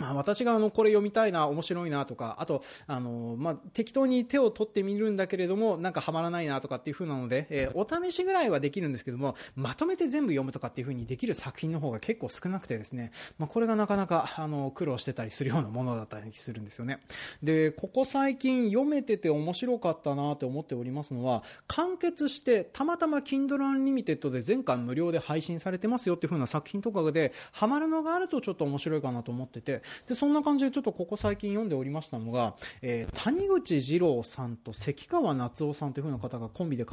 [0.00, 17.00] まあ、私があのこれ読みたいな、面白いなとか、あと、あのまあ、適当に手を取ってみるんだけれども、なんかハマらないなとかっていう風なので、え、お試しぐらいはできるんですけども、まとめて全部読むとかっていう風にできる作品の方が結構少なくてですね、まあ、これがなかなか、あの、苦労してたりするようなものだったりするんですよね。
[17.42, 36.86] で、ここ最近読めてて面白かったなって思っておりますのは、完結して、たまたま Kindle Unlimited で全巻無料で配信されてますよっていう風な作品とかで、ハマるのがあるとちょっと面白いかなと思ってて、で、そんな感じでちょっとここ最近読んでおりましたのが、えー、谷口二郎さんと関川夏夫さんという風な方がコンビで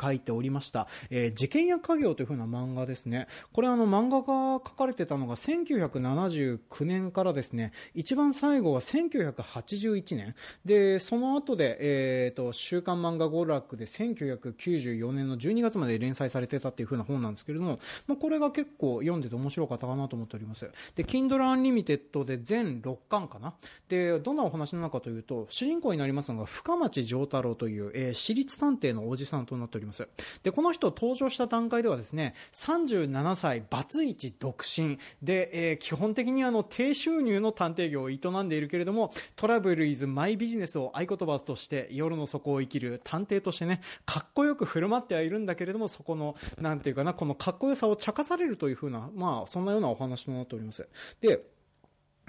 [0.00, 3.26] 書いておりました、えー、事件や家業という風な漫画ですね。
[3.52, 10.34] これあの漫画が書かれてたのが1979年からですね、一番最後は1981年。
[10.64, 20.70] で、その後で、えっ、ー、と、週刊漫画娯楽で1994年の12月まで連載されてたっていう風な本なんですけれども、まあ、これが結構読んでて面白かったかなと思っております。
[20.94, 23.54] で、Kindle Unlimited で全6巻かな。
[23.88, 30.08] で、どんなお話なのかというと、主人公になりますのが深町丈太郎という、えー、私立探偵のおじさんとなっております。
[30.42, 50.88] で、この人登場した段階ではですね、37歳、バツイチ独身で、えー、基本的にあの、低収入の探偵業を営んでいるけれども、トラブルイズマイビジネスを合言葉として夜の底を生きる探偵としてね、かっこよく振る舞ってはいるんだけれども、そこの、なんていうかな、このかっこよさを茶化されるというふうな、まあ、そんなようなお話となっております。
[51.20, 51.44] で、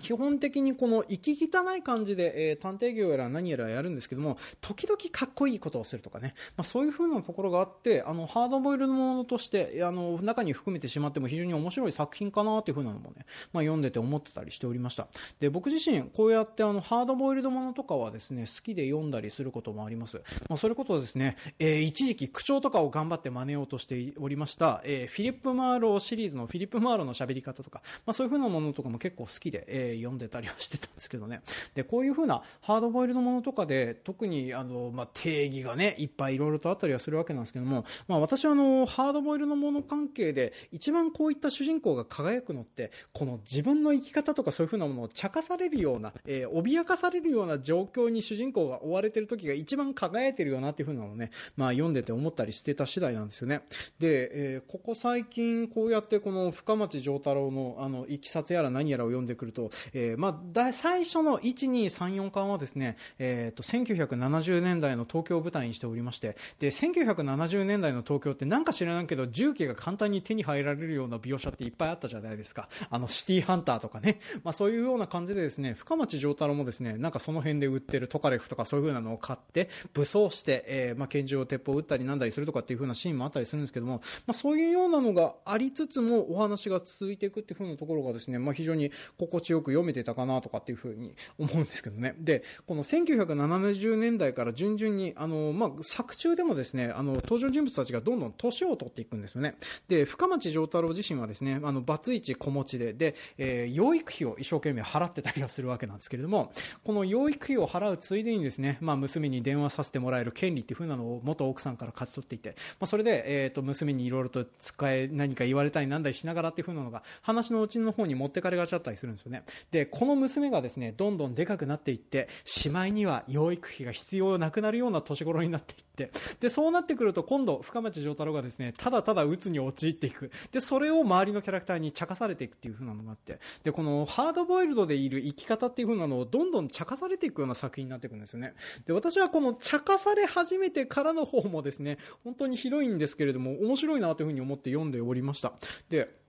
[0.04, 15.08] 基本的にこの息汚い感じで、えー、探偵業やら何やらやるんですけども、時々かっこいいことをするとかね、まあ、そういう風なところがあって、あの、ハードボイルドものとして、あの、中に含めてしまっても非常に面白い作品かなっていう風なのもね、まあ、読んでて思ってたりしておりました。
[15.40, 20.22] で、僕自身、こうやってあの、ハードボイルドものとかはですね、好きで読んだりすることもあります。
[20.50, 31.42] まあ、それこそですね、えー、一時期口調とかを頑張って真似ようとしておりました、えー、フィリップ・マーローシリーズのフィリップ・マーローの喋り方とか、まあ、そういう風なものとかも結構好きで、えー読んでたりはしてたんですけどね。
[31.76, 53.62] で、こういうふうなハードボイルドものとかで、特にあの、まあ、定義がね、いっぱいいろいろとあったりはするわけなんですけども、まあ、私はあの、ハードボイルドもの関係で、一番こういった主人公が輝くのって、この自分の生き方とかそういうふうなものを茶化されるような、えー、脅かされるような状況に主人公が追われてる時が一番輝いてるよなっていうふうなのをね、まあ、読んでて思ったりしてた次第なんですよね。
[54.00, 72.70] で、えー、ここ最近こうやってこの深町丈太郎のあの、いきさつやら何やらを読んでくると、えー、まあ、だ、最初の1、2、3、4巻はですね、えっ、ー、と、1970年代の東京を舞台にしておりまして、で、1970年代の東京ってなんか知らないけど、重機が簡単に手に入られるような描写っていっぱいあったじゃないですか。
[72.90, 74.20] あの、シティハンターとかね。
[74.44, 92.16] まあ、そういうような感じでですね、深町丈太郎もですね、なんかその辺で売ってるトカレフとかそういう風なのを買って、武装して、えー、まあ、拳銃を鉄砲を撃ったりなんだりするとかっていう風なシーンもあったりするんですけども、まあ、そういうようなのがありつつもお話が続いていくっていう風なところがですね、まあ、非常に心地よく読めてたかなとかっていう風に 思うんですけどね。
[92.20, 99.56] で、この1970年代から順々に、あの、まあ、作中でもですね、あの、登場人物たちがどんどん年を取っていくんですよね。
[99.88, 106.52] で、深町丈太郎自身はですね、あの、バツイチ子持ちで、で、えー、養育費を一生懸命払ってたりはするわけなんですけれども、
[106.84, 119.44] この養育費を払うついでにですね、まあ、娘に電話させてもらえる権利っていう風なのを元奥さんから勝ち取っていて、まあ、それで、えっ、ー、と、娘にいろいろと使え、何か言われたりなんだりしながらっていう風なのが、話のうちの方に持ってかれがちだったりするんですよね。
[119.72, 130.32] で、この娘がですね、どんどんでかくなっていって、しまいには養育費が必要なくなるような年頃になっていって、で、そうなってくると今度、深町丈太郎がですね、ただただ鬱に陥っていく。
[130.52, 138.54] で、それを周りのキャラクターに茶化されていくっていう風なのがあって、で、このハードボイルドでいる生き方っていう風なのをどんどん茶化されていくような作品になっていくんですよね。
[138.86, 145.54] で、私はこの茶化され始めてからの方もですね、本当にひどいんですけれども、面白いなという風に思って読んでおりました。
[145.90, 146.23] で、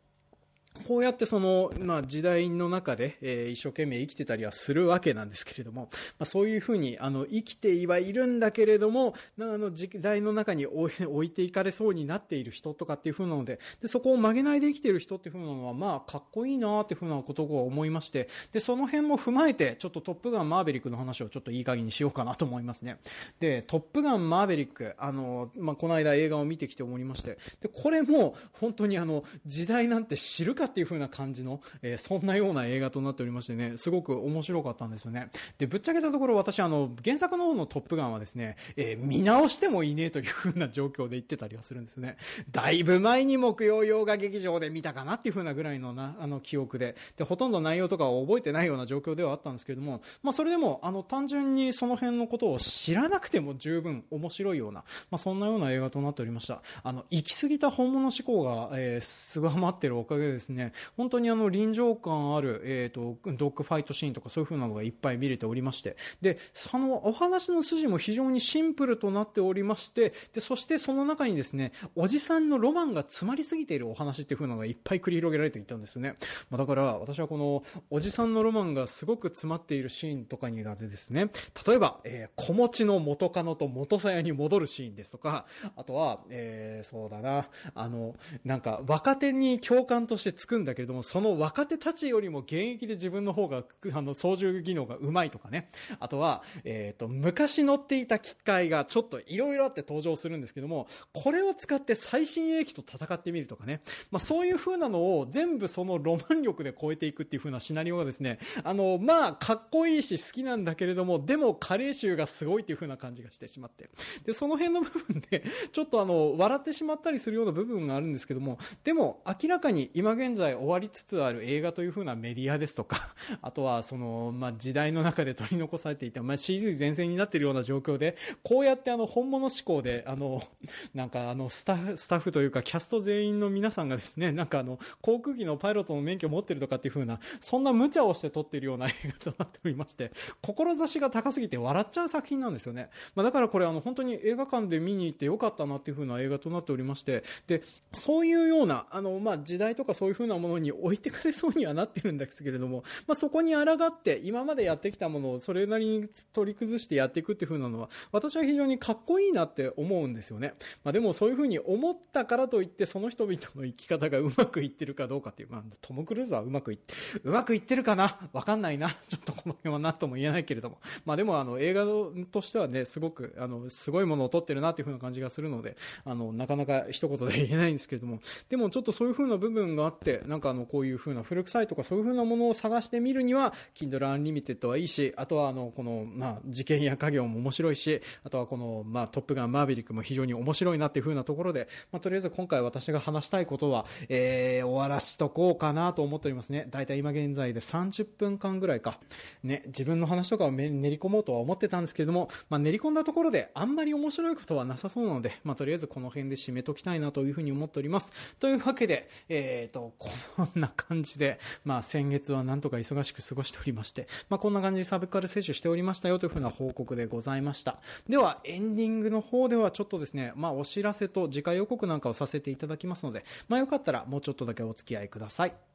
[0.87, 22.98] こうやってその、まあ時代の中で、えー、一生懸命生きてたりはするわけなんですけれども、まあそういうふうに、あの、生きてはいるんだけれども、あの、時代の中に 置いていかれそうになっている人とかっていうふうなので、で、そこを曲げないで生きている人っていうふうなのは、まあ、かっこいいなーっていうふうなことを思いまして、で、その辺も踏まえて、ちょっとトップガンマーベリックの話をちょっといい加減にしようかなと思いますね。
[23.40, 35.31] で、トップガンマーベリック、あの、まあ、この間映画を見てきて思いまして、で、これも、本当にあの、時代なんて知るかっていう風な感じの、えー、そんなような映画となっておりましてね、すごく面白かったんですよね。
[35.59, 42.16] で、ぶっちゃけたところ私あの、原作の方のトップガンはですね、えー、見直してもいねえという風な状況で言ってたりはするんですね。
[42.50, 56.62] だいぶ前に木曜洋画劇場で見たかなっていう風なぐらいのな、あの、記憶で、で、ほとんど内容とかは覚えてないような状況ではあったんですけれども、まあ、それでも、あの、単純にその辺のことを知らなくても十分面白いような、まあ、そんなような映画となっておりました。
[56.83, 76.16] あの、行き過ぎた本物思考が、えー、すまってるおかげでですね、ね本当にあの、臨場感ある、えっ、と、ドッグファイトシーンとかそういう風なのがいっぱい見れておりまして、で、そのお話の筋も非常にシンプルとなっておりまして、で、そしてその中にですね、おじさんのロマンが詰まりすぎているお話っていう風なのがいっぱい繰り広げられていたんですよね。
[76.50, 81.30] まあ、だから、私はこの、おじさんのロマンがすごく詰まっているシーンとかにがでですね、
[81.66, 88.14] 例えば、えー、子持ちの元カノと元さやに戻るシーンですとか、あとは、えー、そうだな、あの、
[88.44, 95.70] なんか、若手に共感としてつくんだけれども、その若手たちよりも現役で自分の方が、あの、操縦技能がうまいとかね。
[95.98, 103.80] あとは、えっ、ー、と、昔乗っていた機械がちょっと色々あって登場するんですけども、これを使って最新鋭機と戦ってみるとかね。
[104.11, 113.88] まあ、そういう風なのを全部そのロマン力で超えていくっていう風なシナリオがですね、あの、まあ、かっこいいし好きなんだけれども、でも加齢臭がすごいっていう風な感じがしてしまって。
[114.26, 130.42] で、その辺の部分で、ちょっとあの、笑ってしまったりするような部分があるんですけども、でも明らかに今現現在終わりつつある映画という風なメディアですとか、 あとはその、まあ、時代の中で取り残されていて、まあ、CG 前線になっているような状況で、こうやってあの、本物志向で、あの、
[130.92, 140.10] なんかあの、スタッフ、スタッフというか、キャスト全員の皆さんがですね、 なんかあの、航空機のパイロットの免許を持ってるとかっていう風な、そんな無茶をして撮っているような映画となっておりまして、
[140.42, 142.90] 志が高すぎて笑っちゃう作品なんですよね。
[143.14, 160.54] まあ、だからこれあの、本当に映画館で見に行ってよかったなっていう風な映画となっておりまして、で、そういうような、あの、まあ、時代とかそういう風なものに置いてかれそうにはなってるんですけれども、まあ、そこに抗って今までやってきたものをそれなりに取り崩してやっていくっていう風なのは私は非常にかっこいいなって思うんですよね。
[160.82, 168.28] まあ、でもそういう風に思ったからといってその人々の生き方がうまくいってるかどうかっていう、まあ、トム・クルーズはうまくいって、うまくいってるかな？
[168.32, 168.90] わかんないな？
[169.08, 170.78] ちょっとこの辺はなとも言えないけれども。
[171.04, 171.84] まあでもあの映画
[172.30, 196.66] としてはね、すごくあの、すごいものを撮ってるなっていう風な感じがするので、あの、なかなか一言で言えないんですけれども、でもちょっとそういう風な部分があっ、なんかあの、こういう風な古臭いとかそういう風なものを探してみるには、Kindle Unlimited はいいし、あとはあの、この、まあ、事件や家業も面白いし、あとはこの、まあ、トップガンマーヴェリックも非常に面白いなっていう風なところで、まあ、とりあえず今回私が話したいことは、えー、終わらしとこうかなと思っておりますね。
[196.70, 198.98] だいたい今現在で30分間ぐらいか。
[199.42, 208.12] ね、自分の話とかを練り込もうとは思ってたんですけれども、まあ、練り込んだところであんまり面白いことはなさそうなので、まあ、とりあえずこの辺で締めときたいなというふうに思っております。
[208.38, 209.92] というわけで、えっ、ー、と、
[210.36, 217.78] こんな感じで、まあ、先月はなんとか忙しく過ごしておりまして、まあ、こんな感じでサブカル接種しておりましたよというふうな報告でございました。
[218.08, 225.73] では、エンディングの方ではちょっとですね、まあ、お知らせと次回予告なんかをさせていただきますので、まあ、よかったらもうちょっとだけお付き合いください。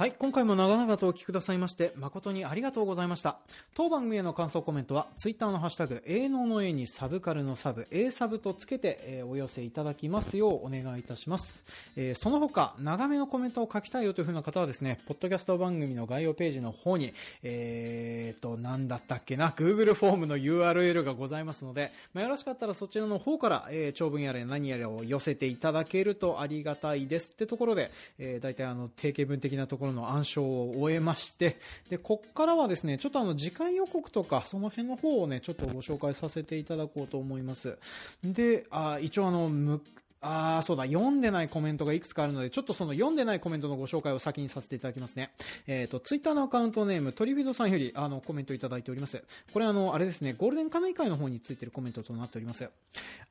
[0.00, 3.36] はい、今回も長々とお聞きくださいまして、誠にありがとうございました。
[3.74, 11.64] 当番組への感想コメントは、ツイッターのハッシュタグ、営農の A にサブカルのサブ、A サブとつけて、えー、お寄せいただきますようお願いいたします。
[11.96, 17.12] えー、その他、長めのコメントを書きたいよというふうな方はですね、ポッドキャスト番組の概要ページの方に、
[17.42, 37.78] えーと、なんだったっけな、Google フォームの URL がございますので、まあ、よろしかったらそちらの方から、えー、長文やら何やらを寄せていただけるとありがたいですってところで、えー、大体あの、定型文的なところの暗唱を終えまして、で、こっからはですね、ちょっとあの、次回予告とか、その辺の方をね、ちょっとご紹介させていただこうと思います。
[38.24, 39.80] で、あ一応あの、
[40.22, 45.30] ああ、そうだ、読んでないコメントがいくつかあるので、ちょっとその読んでないコメントのご紹介を先にさせていただきますね。
[45.66, 49.22] えっ、ー、と、ツイッターのアカウントネーム、トリビドさんより、あの、コメントいただいております。
[49.52, 52.68] これあの、あれですね、ゴールデンカムイ会の方についてるコメントとなっております。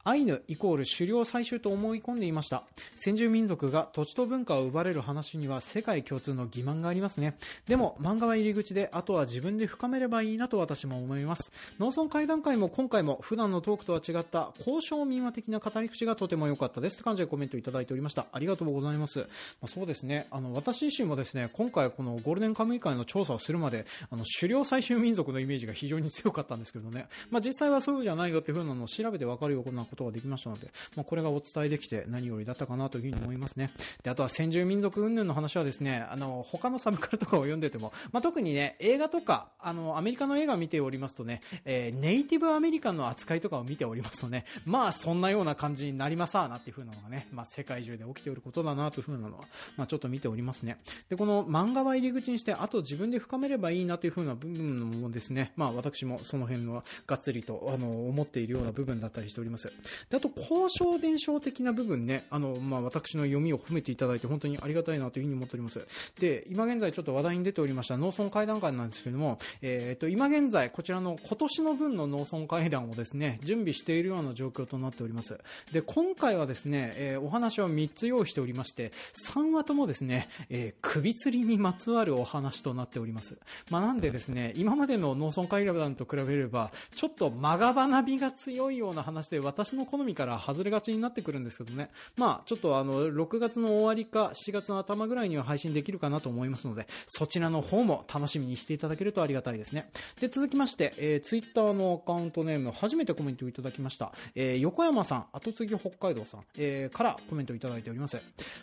[0.04, 2.64] アイヌイコール狩猟採集と思い込んでいました。
[2.96, 7.38] 先住民族が土地と文化を奪われる話には世界共通の欺瞞がありますね。
[7.68, 11.52] でも、漫画は入り口で、あとは自分で深めればいいなと私も思います。
[11.78, 18.28] 農村会談会も今回も普段のトークとは違った交渉民話的な語り口がとても良かったですって感じでコメントいただいておりました。
[18.32, 19.20] ありがとうございます。
[19.20, 19.26] ま
[19.64, 20.28] あ、そうですね。
[20.32, 27.08] あの、私自身もですね、今回このゴールデンカムイ会の調査をするまで、あの、狩猟採集民族のイメージが非常に強かったんですけどね。
[27.30, 33.72] まあ、実際はそうじゃないよっていう風なのを調べてわかるようなことができましたので、まあ、これがお伝えできて何よりだったかなというふうに思いますね。
[34.04, 49.46] で、あとは先住民族云々の話はですね、あの、他のサブカルとかを読んでても、まあ、特にね、映画とか、あの、アメリカの映画を見ておりますとね、えー、ネイティブアメリカンの扱いとかを見ておりますとね、まあ、そんなような感じになりますわなっていう風なのがね、まあ、世界中で起きておることだなというふうなのは、
[49.78, 50.78] まあ、ちょっと見ておりますね。
[51.10, 59.72] で、この漫画は入り口にして、あと自分で深めればいいなというふうな部分もですね、まあ私もその辺はがっつりと、あの、思っているような部分だったりしております。
[60.10, 65.86] で、あと、交渉伝承的な部分ね、あの、まあ私の読みを褒めていただいて本当にありがたいなというふうに思っております。
[66.20, 75.38] で、今現在ちょっと話題に出ておりました農村会談会なんですけども、えっ、ー、と、今現在こちらの今年の分の農村会談をですね、準備しているような状況となっております。
[75.72, 76.59] で、今回はですね、
[76.97, 78.91] えー、お話を3つ用意しておりまして、
[79.28, 83.38] 3話ともですね、えー、首吊りにまつわるお話となっております。
[83.70, 91.89] まあ、なんでですね、今までの農村会談と比べれば、ちょっと間が学びが強いような話で、私の好みから外れがちになってくるんですけどね。
[92.16, 99.89] まあ、ちょっとあの、6月の終わりか、7月の頭ぐらいには配信できるかなと思いますので、そちらの方も楽しみにしていただけるとありがたいですね。
[100.20, 104.12] で、続きまして、えー、ツイッターのアカウントネーム、初めてコメントをいただきました。
[104.36, 108.18] えー、横山さん、後継ぎ北海道さん、えー、からコメントいただいております。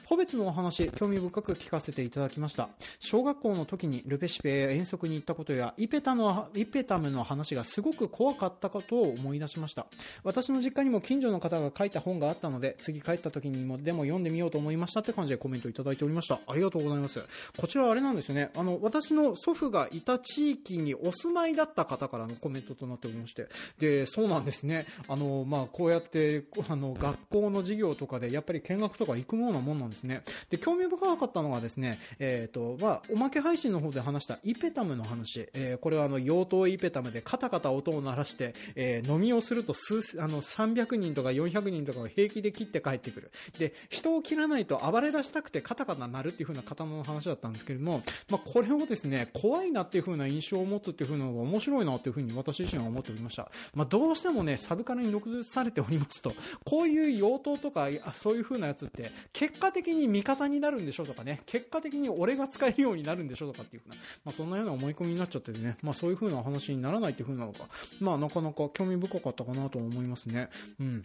[0.09, 2.69] 個別のお話、興味深く聞かせていただきました。
[3.01, 9.87] 小学校の時にルペシペへ遠足に行ったことや、イペタの、イペタムの話がすごく怖かったことを思い出しました。
[10.25, 16.41] 私の実家にも近所の方が書いた本があったので、次帰った時にもでも読んでみようと思いましたって感じでコメントいただいておりました。
[16.47, 17.23] ありがとうございます。
[17.57, 18.51] こちらあれなんですよね。
[18.55, 23.49] あの、私の祖父がいた地域にお住まいだった方からのコメントとなっておりまして。
[23.79, 24.87] で、そうなんですね。
[25.09, 30.23] あの、まあ、こうやって、あの、学校の授業とかでやっぱり見学とか行くようなもんなんですね。
[30.51, 43.31] で、興味深かったのがですね、えっ、ー、と、まあ、おまけ配信の方で話したイペタムの話、えー、これはあの、妖刀イペタムでカタカタ音を鳴らして、えー、飲みをすると数、あの、300人とか400人とかを平気で切って帰ってくる。
[43.59, 53.51] で、人を切らないと暴れ出したくてカタカタ鳴るっていう風な刀の話だったんですけれども、まあ、これをですね、怖いなっていう風な印象を持つっていう風なのが面白いなっていう風に私自身は思っておりました。
[53.75, 56.33] まあ、どうしてもね、サブカルに毒されておりますと、
[56.65, 67.69] こういう妖刀ととか、そういう風なやつって、結果的に味方になるんでしょうとかね、結果的に俺が使えるようになるんでしょうとかっていう風な、まあそんなような思い込みになっちゃっててね、まあそういうふうな話にならないっていう風なのか、
[68.01, 70.49] まあなかなか興味深かったかなと思いますね。
[70.81, 71.03] うん。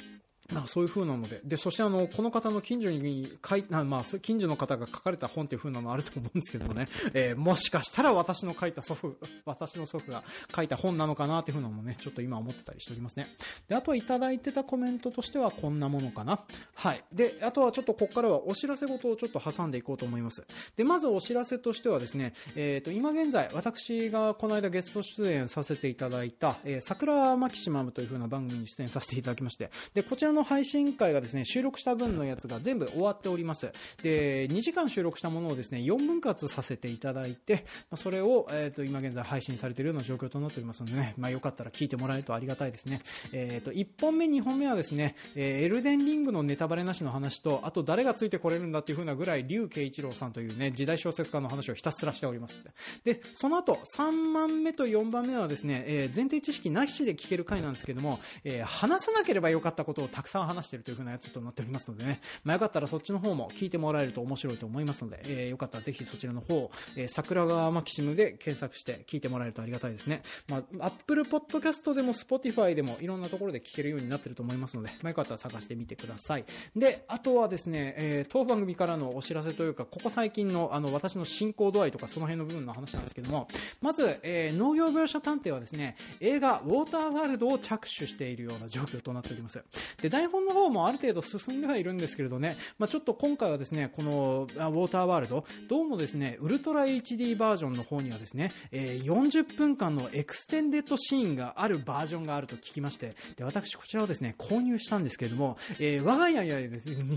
[0.52, 1.42] まあ、そういう風なので。
[1.44, 10.24] で、そしてあの、この方の近所に書いまあ、近所の方が書かれた本っていう風なのあると思うんですけどもね、 えー、もしかしたら私の書いた祖父、 私の祖父が
[10.56, 13.28] 書いた本なのかなっていう風なのもね、ちょっと今思ってたりしておりますね。
[13.68, 16.44] で、あとはいただいてたコメントとしてはこんなものかな。
[16.76, 17.04] はい。
[17.12, 20.44] で、あとはちょっとここからはお知らせ事をちょっと挟んでいこうと思います。
[20.76, 33.72] で、まずお知らせとしてはですね、えっ、ー、と、今現在、私がこの間ゲスト出演させていただいた、えー、桜マキシマムという風な番組に出演させていただきまして、で、こちらの配信会がですね、収録した分のやつが全部終わっております。
[34.04, 37.66] で、2時間収録したものをですね、4分割させていただいて、
[37.96, 43.02] それを、えっ、ー、と、今現在配信されているような状況となっておりますのでね、まあよかったら聞いてもらえるとありがたいですね。
[43.32, 52.56] えっ、ー、と、1本目、2本目はですね、えー、エルデンリングのネタバレなしの話と、あと誰がついてこれるんだっていう風なぐらい、竜慶一郎さんというね、時代小説家の話をひたすらしております。
[53.04, 70.24] で、その後、3番目と4番目はですね、えー、前提知識なしで聞ける回なんですけども、えー、話さなければよかったことをたくさん話しているという風なやつとなっておりますのでね、まあ、よかったらそっちの方も聞いてもらえると面白いと思いますので、えー、よかったらぜひそちらの方、えー、桜川マキシムで検索して聞いてもらえるとありがたいですね。
[70.48, 76.46] まあ、Apple Podcast でも Spotify でもいろんなところで聞けるようになってると思いますので、まあ、よかったら探してみてください。
[76.76, 83.48] で、あとはですね、えー、当番組からのお知らせというか、ここ最近のあの私の進行度合いとかその辺の部分の話なんですけども、
[83.82, 89.64] まず、えー、農業描写探偵はですね、映画ウォーターワールドを着手しているような状況となっております。
[90.02, 106.52] で、台本の方もある程度進んではいるんですけれどね、まあ、ちょっと今回はですね、このウォーターワールド、どうもですね、ウルトラ HD バージョンの方にはですね、えー、40分間の extended シーンがあるバージョンがあると聞きまして、で、私こちらをですね、購入したんですけれども、えー、我が家に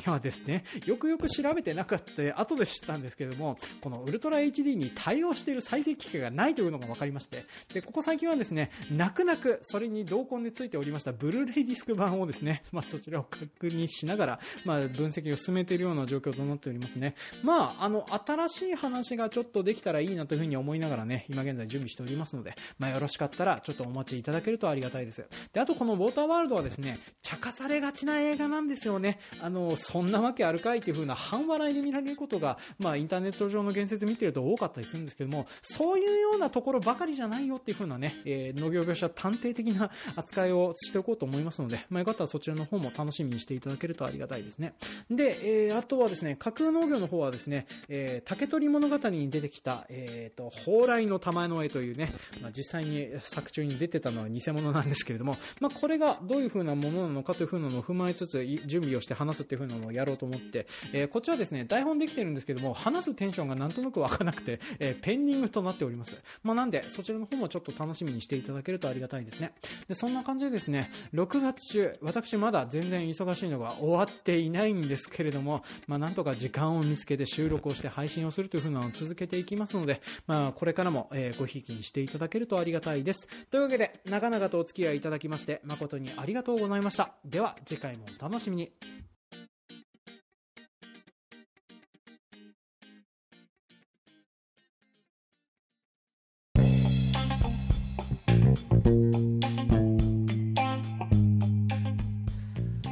[0.06, 17.14] はですね、よくよく調べてなかった、後で知ったんですけども、このウルトラ HD に対応している再生機器がないというのが分かりまして、で、ここ最近はですね、泣く泣くそれに同梱でついておりましたブルーレイディスク版をですね、まそちらを確認しながら、まあ分析を進めているような状況となっておりますね。
[17.42, 25.26] まあ、あの、新しい話がちょっとできたらいいなというふうに思いながらね、今現在準備しておりますので、まあよろしかったらちょっとお待ちいただけるとありがたいです。
[25.52, 29.18] で、あとこのウォーターワールドはですね、茶化されがちな映画なんですよね。
[29.40, 44.74] あの、そんなわけあるかいっていう風な半笑いで見られることが、まあインターネット上の言説見てると多かったりするんですけども、そういうようなところばかりじゃないよっていう風なね、えー、農業描写探偵的な扱いをしておこうと思いますので、まあよかったらそちらの方方も楽しみにしていただけるとありがたいですね。
[45.10, 66.16] で、えー、あとはですね、架空農業の方はですね、えー、竹取物語に出てきた、えっ、ー、と、蓬莱の玉の絵というね、まあ実際に作中に出てたのは偽物なんですけれども、まあこれがどういう風なものなのかという風なのを踏まえつつ、準備をして話すっていう風なのをやろうと思って、えー、こっちはですね、台本できてるんですけども、話すテンションがなんとなくわかなくて、えー、ペンディングとなっております。
[66.42, 69.52] まあなんで、そちらの方もちょっと楽しみにしていただけるとありがたいですね。
[69.88, 83.28] で、そんな感じでですね、6月中、私まだ全然忙しいのが終わっていないんですけれども、まあなんとか時間を見つけて収録をして配信をするという風なのを続けていきますので、まあこれからも、えー、ごひいきにしていただけるとありがたいです。
[83.50, 87.14] というわけで、長々とお付き合いいただきまして、誠にありがとうございました。
[87.24, 88.72] では、次回もお楽しみに。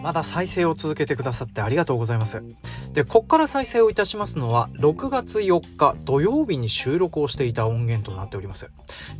[0.03, 2.42] まだ再生を続けてくださってありがとうございます。
[2.92, 8.68] で、こっから再生をいたしますのは、6月4日土曜日に収録をしていた音源となっております。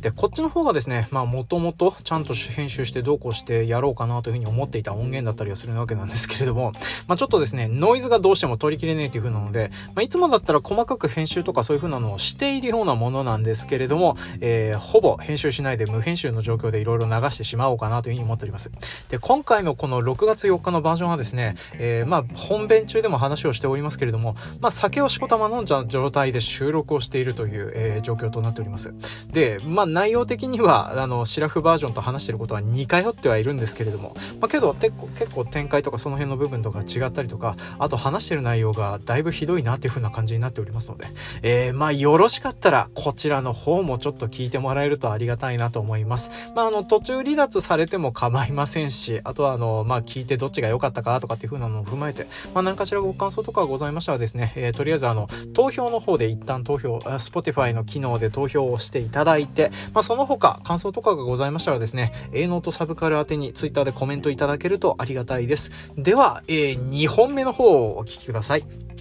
[0.01, 6.73] で、こっちの方がですね、まあ、もともとちゃんと編集してどうこうしてやろうかなというふうに思っていた音源だったりはするわけなんですけれども、
[7.07, 18.71] まあ、ちょっとですね、ノイズがどうしても取りきれねえという風なので、まあ、いつもだったら細かく編集とかそういう風なのをしているようなものなんですけれども、えー、ほぼ編集しないで無編集の状況でいろいろ流してしまおうかなというふうに思っております。
[19.09, 28.93] で、今回のこの6月4日のバージョンはですね、えー、まあ、本編中でも話をしておりますけれども、まあ、酒をしこたま飲んじゃ状態で収録をしているという、えー、状況となっております。
[29.31, 34.93] で、まあ、内容的には、あの、シラフバージョンと話してることは似通ってはいるんですけれども、まあ、けど、結
[35.33, 41.07] 構、展開とかその辺の部分とか違ったりとか、あと話してる内容がだいぶひどいなっていう風な感じになっておりますので、
[41.41, 46.53] えー、まあ、よろしかったら、こちらの方もちょっと聞いてもらえるとありがたいなと思います。
[46.55, 65.71] まあ、あの、途中離脱されても構いませんし、あとは、あの、まあ、聞いてどっちがが良かったかとかっていう風なのを踏まえて、まあ、何かしらご感想とかございましたらですね、えー、とりあえずあの、投票の方で一旦投票、Spotify の機能で投票をしていただいて、まあ、その他、感想とかがございましたらですね、A ノートサブカル宛てに Twitter でコメントいただけるとありがたいです。
[65.97, 68.92] では、えー、2本目の方をお聞きください。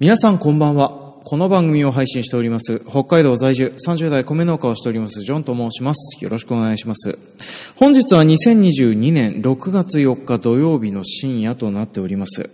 [0.00, 0.90] 皆さんこんばんは。
[1.24, 6.18] この番組を配信しております、北海道在住30代米農家をしております、ジョンと申します。
[6.20, 7.16] よろしくお願いします。
[7.76, 12.50] 本日は2022年6月4日土曜日の深夜となっております。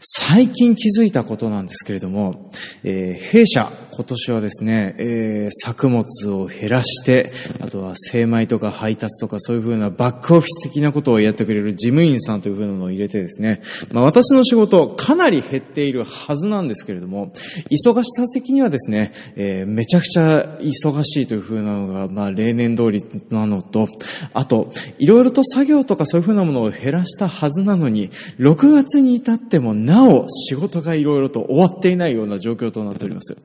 [0.00, 2.50] 最近気づいたことなんですけれども、
[2.84, 13.60] えー弊社、今年はですね、えー作物を減らして、あとは精米とか配達とかそういうふうなバックオフィス的なことをやってくれる事務員さんというふうなのを入れてですね、
[13.92, 17.32] まあ私の仕事かなり減っているはずなんですけれども、
[17.70, 23.86] 忙しさ的にはですね、えーめちゃくちゃ忙しいというふうなのが、まあ例年通りなのと、
[24.32, 33.36] あと、いろいろと作業とかそういうふうなものを減らしたはずなのに、6月に至ってもなお仕事がいろいろと終わっていないような状況となっております。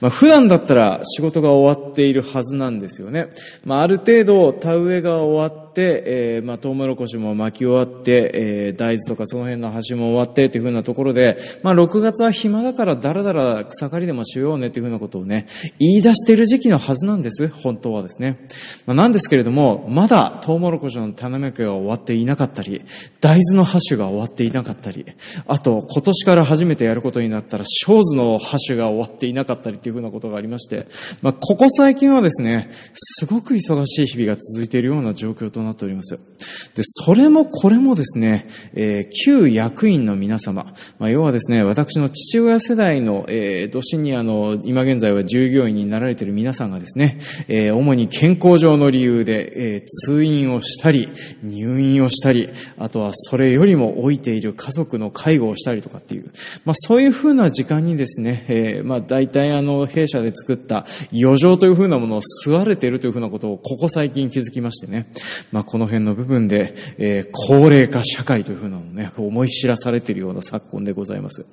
[0.00, 3.28] まあ普段だったら仕事が終わっているはずなんですよね。
[3.64, 15.46] まあある程度田植えが終わって、えーまあトウモロコシも巻き終わって、えー大豆とかその辺の端も終わってっていうふうなところで、まあ6月は暇だからだらだら草刈りでもしようねっていうふうなことをね、
[15.78, 17.48] 言い出してる時期のはずなんです。
[17.48, 18.46] 本当はですね。
[18.86, 22.82] まあなんですけれども、まだトウモロコシの種まきが終わっていなかったり、
[23.20, 25.06] 大豆のハッシュが終わっていなかったり、
[25.46, 30.86] あと今年から初めてやることになったら、ショーズのハッシュが終わっていなかったりっていうふうなことがありまして、
[31.22, 36.18] まあここ最近はですね、すごく忙しい日々が続いているような状況ととなっております。
[36.74, 51.08] で、それもこれもですね、えー旧役員の皆様、まあ要はですね、私の父親世代の、えー、都心にあの、今現在は従業員になられている皆さんがですね、えー主に健康上の理由で、えー通院をしたり、
[51.42, 52.48] 入院をしたり、
[52.78, 56.30] あとはそれよりも老いている家族の介護をしたりとかっていう、
[56.64, 65.10] まあそういうふうな時間にですね、えーまあ大体あの、弊社で作った余剰というふうなものを吸われているというふうなことをここ最近気づきましてね、
[65.52, 71.46] まあこの辺の部分で、えー高齢化社会というふうなのをね、思い知らされているような昨今でございます。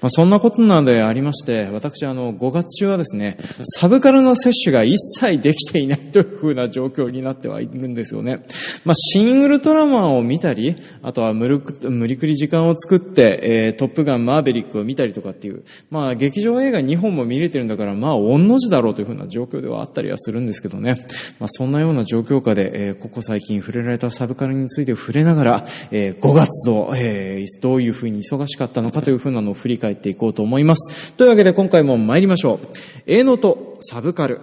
[0.00, 3.38] まあそんなことなんでありまして、私あの、5月中はですね、
[3.78, 8.44] サブカルの摂取が一切できていないというふうな状況になってはいるんですよね。
[8.84, 21.06] まあ、シン・ウルトラマンを見たり、あとは無理く無理くり時間を作って、えートップガンマーベリックを見たりとかっていう、まあ、劇場映画2本も見れてるんだから、まあ、御の字だろうというふうな状況ではあったりはするんですけどね。
[21.38, 31.12] まあ、そんなような状況下で、えーここ最最近触れられたサブカルについて触れながら、えー5月の、えーどういうふうに忙しかったのかというふうなのを振り返っていこうと思います。
[31.14, 32.68] というわけで今回も参りましょう。
[33.06, 34.42] 営農とサブカル。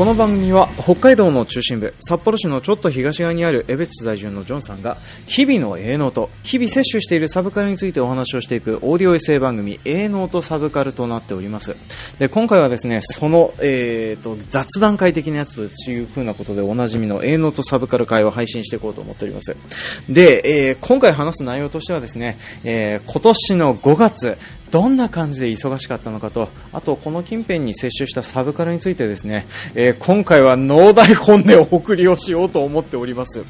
[0.00, 4.96] この番組は北海道の中心部札幌市のちょっと東側にある江別在住のジョンさんが
[5.26, 11.76] 日々の営農と日々摂取しているサブカルについてお話をしていくオーディオエッセイ番組営農とサブカルとなっております。
[12.18, 19.54] で今回はですねその、えー、と雑談会的なやつというふうなことでおなじみの営農とサブカル会を配信していこうと思っております。
[20.08, 24.38] で、えー今回話す内容としてはですね、えー今年の5月
[24.70, 33.40] どんな感じで忙しかったのかと、あとこの近辺に接種したサブカルについてですね、えー今回はノー台本でお送りをしようと思っております。
[33.40, 33.44] っ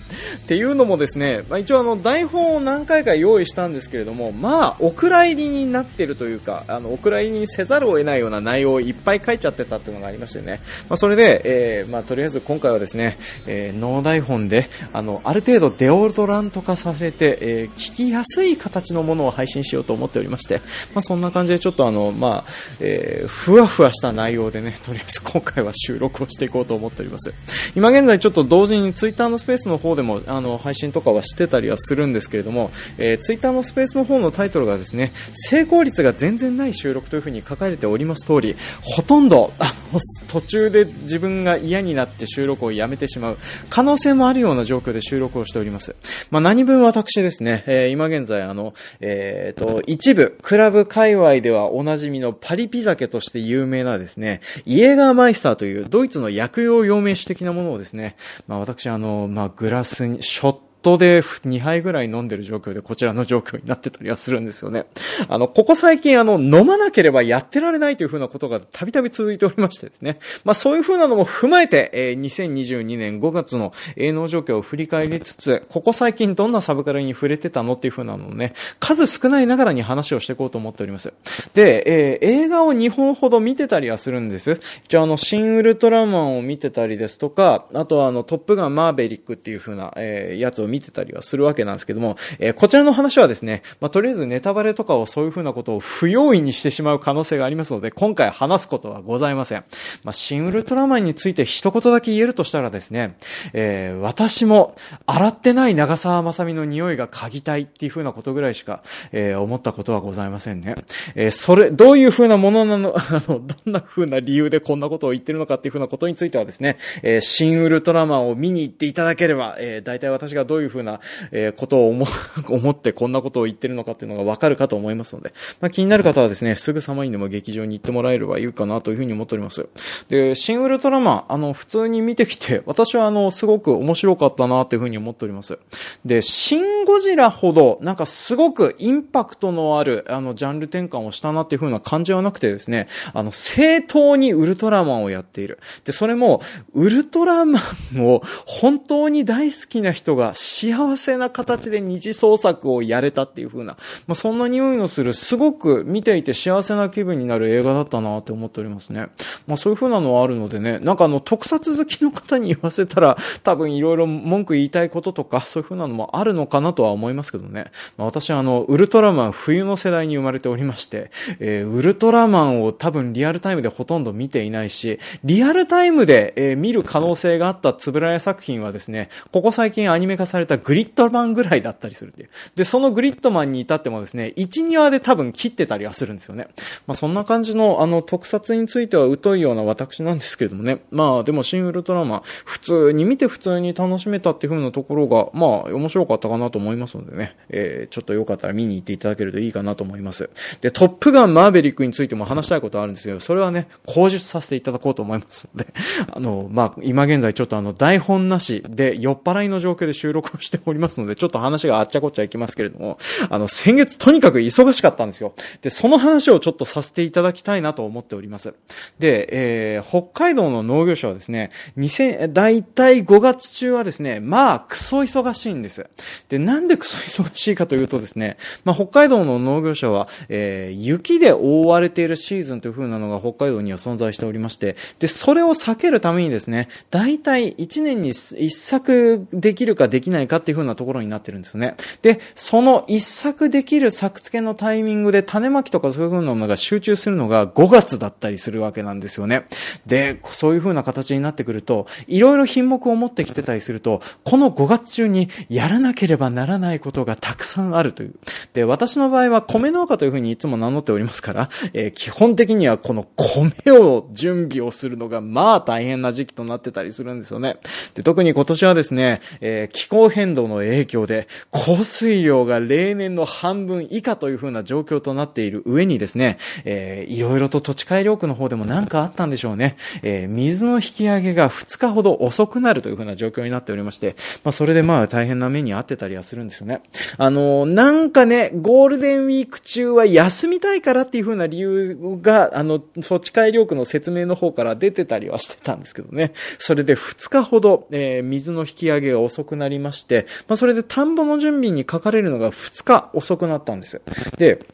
[0.46, 13.16] ていうのもですね、まあ、一応あの台本を何回か用意したんですけれども、まあお蔵入りになっているというか、あのお蔵入りにせざるを得ないような内容をいっぱい書いちゃってたっていうのがありましてね、まあ、それで、えーまあ、とりあえず今回はですね、
[13.46, 20.60] えーノー台本で、あの、ある程度デオドラント化させて、え聞きやすい形のものを配信しようと思っておりまして、
[20.94, 27.32] まあ、そんな感じでちょっとあの、まあ、えーふわふわした内容でね、とりあえず今回は収録をしていこうと思っております。
[27.74, 39.98] 今現在ちょっと同時にツイッターのスペースの方でも、あの、配信とかはしてたりはするんですけれども、えー、ツイッターのスペースの方のタイトルがですね、成功率が全然ない収録というふうに書かれております通り、ほとんど、あの、
[40.28, 43.38] 途中で自分が嫌になって収録をやめてしまう
[43.68, 45.96] 可能性もあるような状況で収録をしております。
[46.30, 64.86] まあ、何分私ですね、えー今現在あの、えーと、一部、クラブ界隈ではおなじみのパリピ酒として有名なですね、イエガーマイスターというドイツの薬用用名酒的なものをですね、まあ、私あの、まあ、グラスに、ショットトで2杯ぐらい飲んでる状況でこちらの状況になってたりはするんですよね。
[65.28, 70.18] あの、ここ最近あの、飲まなければやってられないというふうなことがたびたび続いておりましてですね。
[70.44, 81.12] まあそういうふうなのも踏まえて、えー2022年5月の営農状況を振り返りつつ、ここ最近どんなサブカルに触れてたのっていうふうなのをね、数少ないながらに話をしていこうと思っております。
[81.54, 84.60] で、えー映画を2本ほど見てたりはするんです。
[84.88, 99.64] じゃあの、シン・ウルトラマンを見てたりですとか、あとはあの、トップガンマーベリックっていうふうな、えーやつを見てたりはするわけなんですけども、えー、こちらの話はですね、まあ、とりあえずネタバレとかをそういう風なことを不用意にしてしまう可能性がありますので、今回話すことはございません。
[100.04, 103.16] まあ、シン・ウルトラマンについて一言だけ言えるとしたらですね、
[103.52, 104.74] えー、私も
[105.06, 110.74] 洗ってない長澤まさみの匂いが嗅ぎたいっていう風なことぐらいしか、えー、思ったことはございませんね。
[111.14, 121.00] えー、それ、どういう風なものなの、 あの、どんな風な理由でこんなことを言ってるのかっていう風なことについてはですね、えー、シン・ウルトラマンを見に行っていただければ、えー、大体私がどういういう風な、
[121.32, 122.06] えー、ことを思、
[122.48, 129.68] 思ってこんなことを言ってるのかっていうのがわかるかと思いますので、まあ、気になる方はですね、すぐさまにでも劇場に行ってもらえればいいかなという風に思っております。
[130.08, 135.58] で、シン・ウルトラマン、あの、普通に見てきて、 私はあの、すごく面白かったなという風に思っております。
[136.04, 145.58] で、シン・ゴジラほど、なんかすごくインパクトのある、あの、ジャンル転換をしたなっていう風な感じはなくてですね、あの、正当にウルトラマンをやっている。
[145.84, 146.40] で、それも、
[146.74, 147.60] ウルトラマ
[147.94, 153.76] ンを本当に大好きな人が幸せな形で二次創作をやれたっていう風な、
[154.06, 159.06] まあ、そんな匂いのする、すごく見ていて幸せな気分になる映画だったなって思っておりますね。
[159.46, 167.66] まあ、そういう風なのはあるのでね、なんかあの、特撮好きの方に言わせたら、 多分いろいろ文句言いたいこととか、そういう風なのもあるのかなとは思いますけどね。
[167.96, 182.30] まあ、私はあの、ウルトラマン冬の世代に生まれておりまして、えー、ウルトラマンを多分リアルタイムでほとんど見ていないし、リアルタイムで、えー、見る可能性があったつぶらや作品はですね、ここ最近アニメ化されたグリッドマンぐらいだったりするっていう。
[182.54, 186.48] で、そのグリッドマンに至ってもですね、1、2話で多分切ってたりはするんですよね。
[186.86, 190.82] まあ、そんな感じの、あの、特撮については疎いような私なんですけれどもね。
[190.90, 200.30] まあ、でも、シン・ウルトラマン、普通に見て普通に楽しめたっていう風なところが、まあ、面白かったかなと思いますのでね、えー、ちょっとよかったら見に行っていただけるといいかなと思います。
[200.60, 205.72] で、トップガンマーベリックについても話したいことあるんですけど、それはね、口述させていただこうと思いますので、
[206.12, 215.34] あの、まあ、今現在ちょっとあの、台本なしで酔っ払いの状況で収録をしておりますので、ちょっと話があっちゃこっちゃいきますけれども、あの、先月とにかく忙しかったんですよ。
[215.62, 218.54] で、その話をちょっとさせていただきたいなと思っております。
[218.98, 219.28] で、
[219.76, 225.86] えー、北海道の農業者はですね、2000、だいたい5月中はですね、まあ、クソ忙しいんです。
[226.28, 241.76] で、なんでクソ忙しいかというとですね、まあ、北海道の農業者は、えー、雪で覆われているシーズンという風なのが北海道には存在しておりまして、で、それを避けるためにですね、大体1年に1作できるかできないかっていう風なところになってるんですよね。
[242.02, 249.46] で、その1作できる作付けのタイミングで種まきとかそういう風なのが集中するのが5月だったりするわけなんですよね。
[249.86, 258.14] で、そういう風な形になってくると、いろいろ品目を持ってきてたりすると、この5月中にやらなければならないことがたくさんあるという。
[258.52, 267.58] で、私の場合は米農家という風にいつも名乗っておりますから、えー、基本的にはこの米を準備をするのがまあ大変な時期となってたりするんですよね。
[267.94, 279.76] で、特に今年はですね、えー、気候変動の影響で降水量が例年の半分以下という風な状況となっている上にですね、えー、いろいろと土地改良区の方でも何かあったんでしょうね。
[280.02, 286.82] えー、水の引き上げが2日ほど遅くなるという風な状況になっておりまして、まあそれでまあ大変な目に遭ってたりはするんですよね。
[287.16, 296.32] あのー、なんかね、ゴールデンウィーク中は休みたいからっていう風な理由が、あの、土地改良区の説明の方から出てたりはしてたんですけどね。
[296.58, 299.99] それで2日ほど、えー、水の引き上げが遅くなりまして、
[300.48, 304.00] まあそれで田んぼの準備にかかれるのが2日遅くなったんです。
[304.36, 304.64] で、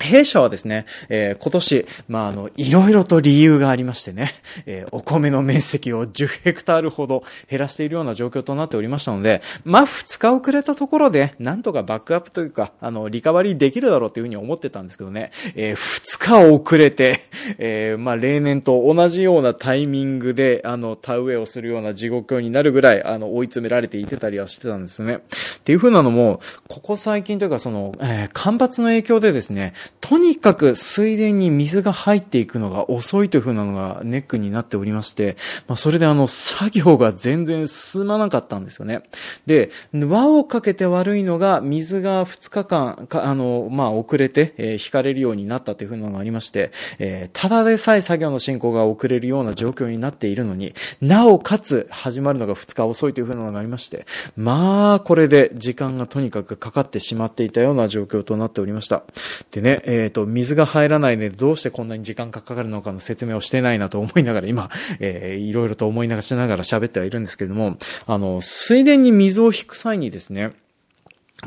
[0.00, 4.32] 弊社はですね、えー、今年、まあ、あの、いろいろと理由がありましてね、
[4.66, 17.20] えー、お米の面積を10ヘクタールほど減らしているような状況となっておりましたので、まあ、2日遅れたところで、なんとかバックアップというか、あの、リカバリーできるだろうというふうに思ってたんですけどね、えー、2日遅れて、
[17.58, 25.16] えー、まあ、例年と同じようなタイミングで、あの、田植えをするような地獄になるぐらい、あの、追い詰められていてたりはしてたんですよね。
[25.16, 35.36] っていうふうなのも、ここ最近というか、その、えー、干ばつの影響でですね、とにかく水田に水が入っていくのが遅いという風なのがネックになっておりまして、
[35.68, 39.02] まあ、それであの、作業が全然進まなかったんですよね。
[39.46, 59.02] で、輪をかけて悪いのが、水が2日間、かあの、まあ、遅れて、えー、引かれるようになったという風なのがありまして、えー、ただでさえ作業の進行が遅れるような状況になっているのに、なおかつ始まるのが2日遅いという風なのがありまして、まあ、これで時間がとにかくかかってしまっていたような状況となっておりました。
[59.50, 64.70] でね、えっ、ー、と、水が入らないでどうしてこんなに時間がかかるのかの説明をしてないなと思いながら今、
[65.00, 67.76] えー、いろいろと思いながらしながら喋ってはいるんですけれども、
[68.06, 70.52] あの、水田に水を引く際にですね、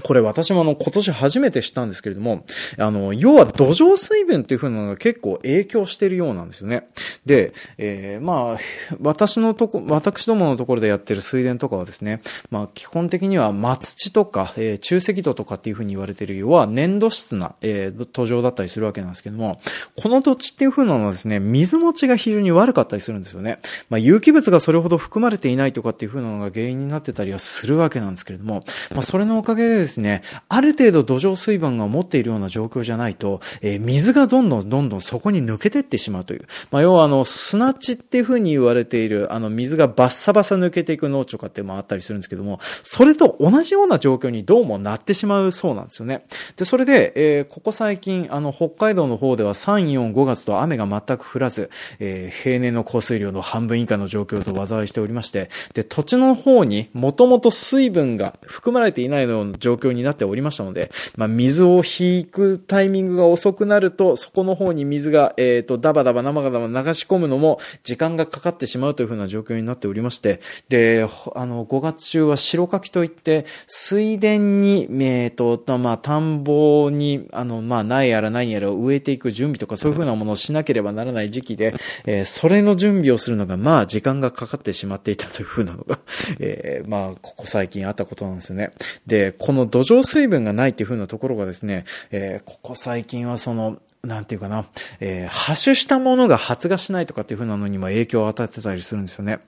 [0.02, 2.46] これ私もあの今年初めて知ったんですけれども、
[2.80, 6.88] あの、要は土壌水分っていう風なのが結構影響してるようなんですよね。
[7.26, 8.58] で、えー、まあ、
[9.02, 19.60] 私のとこ、私どものところでやってる水田とかはですね、まあ基本的には松地とか、えー、中石土とかっていう風に言われてる要は粘土質な、えー、土壌だったりするわけなんですけども、
[20.02, 23.60] この土地っていう風なのはですね、水持ちが非常に悪かったりするんですよね。
[23.90, 36.48] まあ有機物がそれほど含まれていないとかっていう風なのが原因になってたりはするわけなんですけれども、まあそれのおかげでですね、ある程度土壌水分が持っているような状況じゃないと、えー、水がどんどんどんどんそこに抜けてってしまうという。
[36.72, 46.26] まあ、要はあの、砂地っていう風に言われている、あの、水がバッサバサ抜けていく農地とかってもあったりするんですけども、それと同じような状況にどうもなってしまうそうなんですよね。
[46.56, 51.70] で、それで、えー、ここ最近、あの、北海道の方では3、4、5月と雨が全く降らず、
[52.00, 81.74] えー、平年の降水量の半分以下の状況と災いしておりまして、で、土地の方にもともと水分が含まれていないような状状況になっておりましたので、まあ、水を引くタイミングが遅くなると、そこの方に水が、えっ、ー、と、ダバダバ生がダバ流し込むのも時間がかかってしまうというふうな状況になっておりまして、で、あの、5月中は白柿といって、水田に、えっ、ー、と、まあ、田んぼに、あの、まあ、苗やら何やらを植えていく準備とかそういうふうなものをしなければならない時期で、
[82.06, 86.00] えー、それの準備をするのが、まあ、時間がかかってしまっていたというふうなのが、
[86.40, 88.72] えー、まあ、ここ最近あったことなんですよね。
[89.08, 94.66] で、この土壌水分がないっていうふうなところがですね、えー、ここ最近はその、なんていうかな、
[95.00, 99.40] えー、ハッシュしたものが発芽しないとかっていう風なのにも影響を与えてたりするんですよね。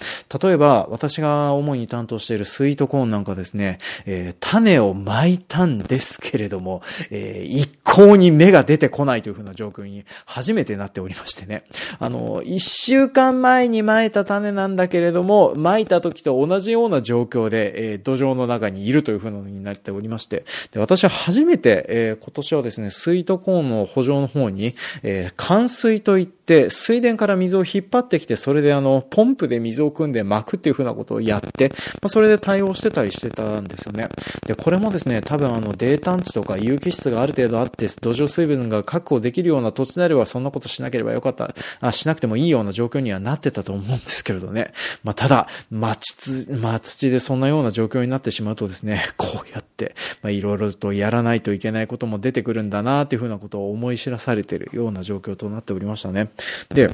[0.42, 11.66] 例えば、私が主に担当しているスイートコーンなんかですね、えー、種を巻いたんですけれども、えー、一向に芽が出てこないという風な状況に初めてなっておりましてね。
[12.00, 34.10] あの、一週間前に巻いた種なんだけれども、巻いた時と同じような状況で、えー、土壌の中にいるという風なのになっておりまして、で、私は初めて、えー、今年はですね、スイートコーンの補助の方方に、えー、冠水といって、水田から水を引っ張ってきて、それであの、ポンプで水を汲んで巻くっていう風なことをやって、まあ、それで対応してたりしてたんですよね。
[34.46, 44.74] で、これもですね、多分あの、泥炭地とか有機質がある程度あって、土壌水分が確保できるような土地であれば、そんなことしなければよかった、あ、しなくてもいいような状況にはなってたと思うんですけれどね。
[45.04, 56.32] まあ、ただ、まあ、土、まあ、土でそんなような状況になってしまうとですね、こうやって、まあ、いろいろとやらないといけないことも出てくるんだなっていうふうなことを思い知らされれてるような状況となっておりましたね。
[56.70, 56.90] で、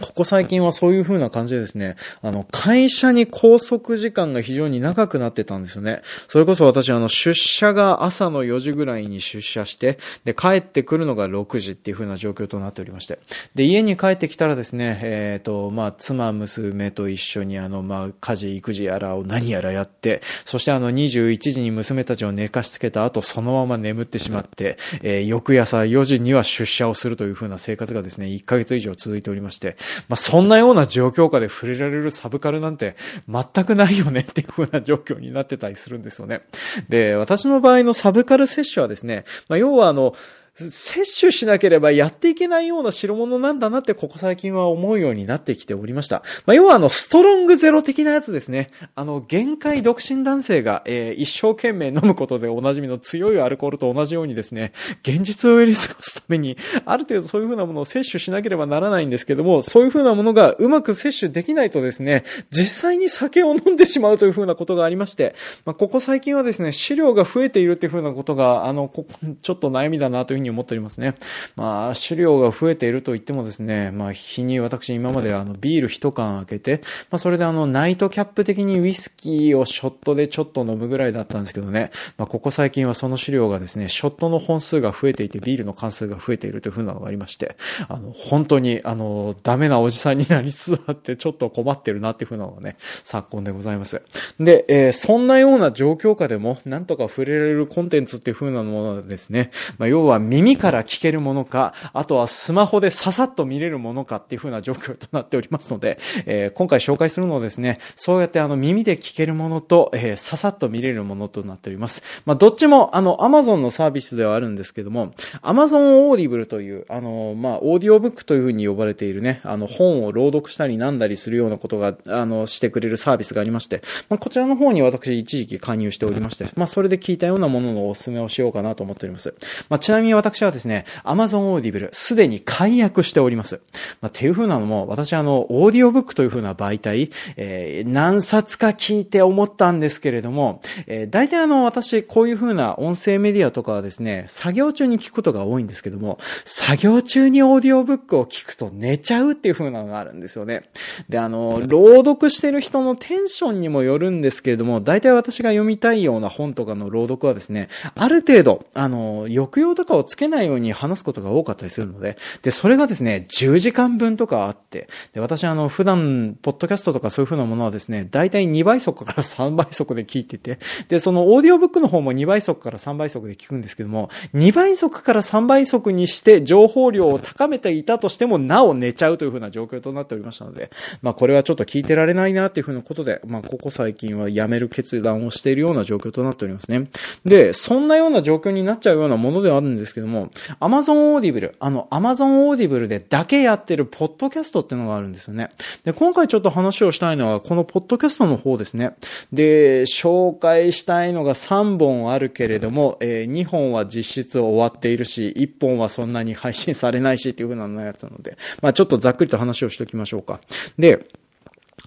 [0.00, 6.02] ここ最近はそういう風な感じでですね、あの、会社に拘束時間が非常に長くなってたんですよね。
[6.28, 13.18] それこそ私、あの、出社が朝の4時ぐらいに出社して、で、帰ってくるのが6時っていう風な状況となっておりまして。
[13.54, 29.78] で、家に帰ってきたらですね、えっ、ー、と、まあ、妻、娘と一緒にあの、まあ、家事、育児やらを何やらやって、そしてあの、21時に娘たちを寝かしつけた後、そのまま眠ってしまって、えー、翌朝4時には出社をするという風な生活がですね、1ヶ月以上続いておりまして、
[30.08, 32.96] まあ、そんなような状況下で触れられるサブカルなんて
[33.28, 36.42] 全くないよねっていう風な状況になってたりするんですよね。
[36.88, 40.14] で、私の場合のサブカル摂取はですね、まあ、要はあの、
[40.58, 46.22] 摂取しなければやっていけないような代物なんだなってここ最近は思うようになってきておりました。
[46.46, 48.70] まあ、要はあの、ストロングゼロ的なやつですね。
[48.94, 65.34] あの、限界独身男性が、えー、一生懸命飲むことでおなじみの強いアルコールと同じようにですね、現実をやり過ごすために、ある程度そういう風なものを摂取しなければならないんですけども、そういう風なものがうまく摂取できないとですね、実際に酒を飲んでしまうという風なことがありまして、
[65.64, 71.14] まあ、ここ最近はですね、資料が増えているっていう風なことが、あの、ここちょっと悩みだなという風に思っておりますね。
[71.56, 76.80] まあ、種量が増えていると言ってもですね、まあ、日に私今まであの、ビール一缶開けて、
[77.10, 87.56] まあ、それであの、ナイトキャップ的にウイスキーをショットでちょっと飲むぐらいだったんですけどね、まあ、ここ最近はその種量がですね、ショットの本数が増えていて、ビールの関数が増えているという風なのがありまして、
[87.88, 94.02] あの、本当に、あの、ダメなおじさんになりつつあって、ちょっと困ってるなっていう風なのがね、昨今でございます。
[94.40, 112.02] で、えー、そんなような状況下でも、なんとか触れられるコンテンツっていう風なものですね、まあ、要は耳から聞けるものか、あとはスマホでささっと見れるものかっていう風な状況となっておりますので、えー、今回紹介するのはですね、そうやってあの耳で聞けるものと、えー、ささっと見れるものとなっております。
[112.26, 123.80] まあ、どっちもあの Amazon のサービスではあるんですけども、Amazon Audible という、あの、まあ、オーディオブックという風に呼ばれているね、あの本を朗読したりなんだりするようなことが、あの、してくれるサービスがありまして、
[124.10, 129.34] まあ、こちらの方に私一時期加入しておりまして、まあ、それで聞いたようなもののおすすめをしようかなと思っております。
[129.68, 133.60] まあ、ちなみに私私はですね、Amazon Audible すでに解約しております。
[134.00, 150.68] まあ、っていう風なのも、私あの、オーディオブックという風な媒体、えー、何冊か聞いて思ったんですけれども、えー、大体あの、私、こういう風な音声メディアとかはですね、作業中に聞くことが多いんですけども、作業中にオーディオブックを聞くと寝ちゃうっていう風なのがあるんですよね。
[151.08, 180.70] で、あの、朗読してる人のテンションにもよるんですけれども、大体私が読みたいような本とかの朗読はですね、ある程度、あの、抑揚とかをつけないように話すことが多かったりするので、で、それがですね、10時間分とかあって、で、私あの、普段、ポッドキャストとかそういう風なものはですね、大体2倍速から3倍速で聞いてて、で、そのオーディオブックの方も2倍速から3倍速で聞くんですけども、2倍速から3倍速にして情報量を高めていたとしても、なお寝ちゃうという風な状況となっておりましたので、
[181.02, 186.88] まあこれはちょっと聞いてられないなっていう風なことで、まあここ最近はやめる決断をしているような状況となっておりますね。
[187.24, 190.30] で、そんなような状況になっちゃうようなものではあるんですけども、
[190.60, 195.50] Amazon Audible、あの Amazon Audible でだけやってるポッドキャストっていうのがあるんですよね。
[195.84, 198.94] で、今回ちょっと話をしたいのは、このポッドキャストの方ですね。
[199.32, 210.40] で、紹介したいのが3本あるけれども、えー、2本は実質終わっているし、1本はそんなに配信されないしっていう風なやつなので、まあちょっとざっくりと話をしておきましょうか。
[210.78, 211.06] で、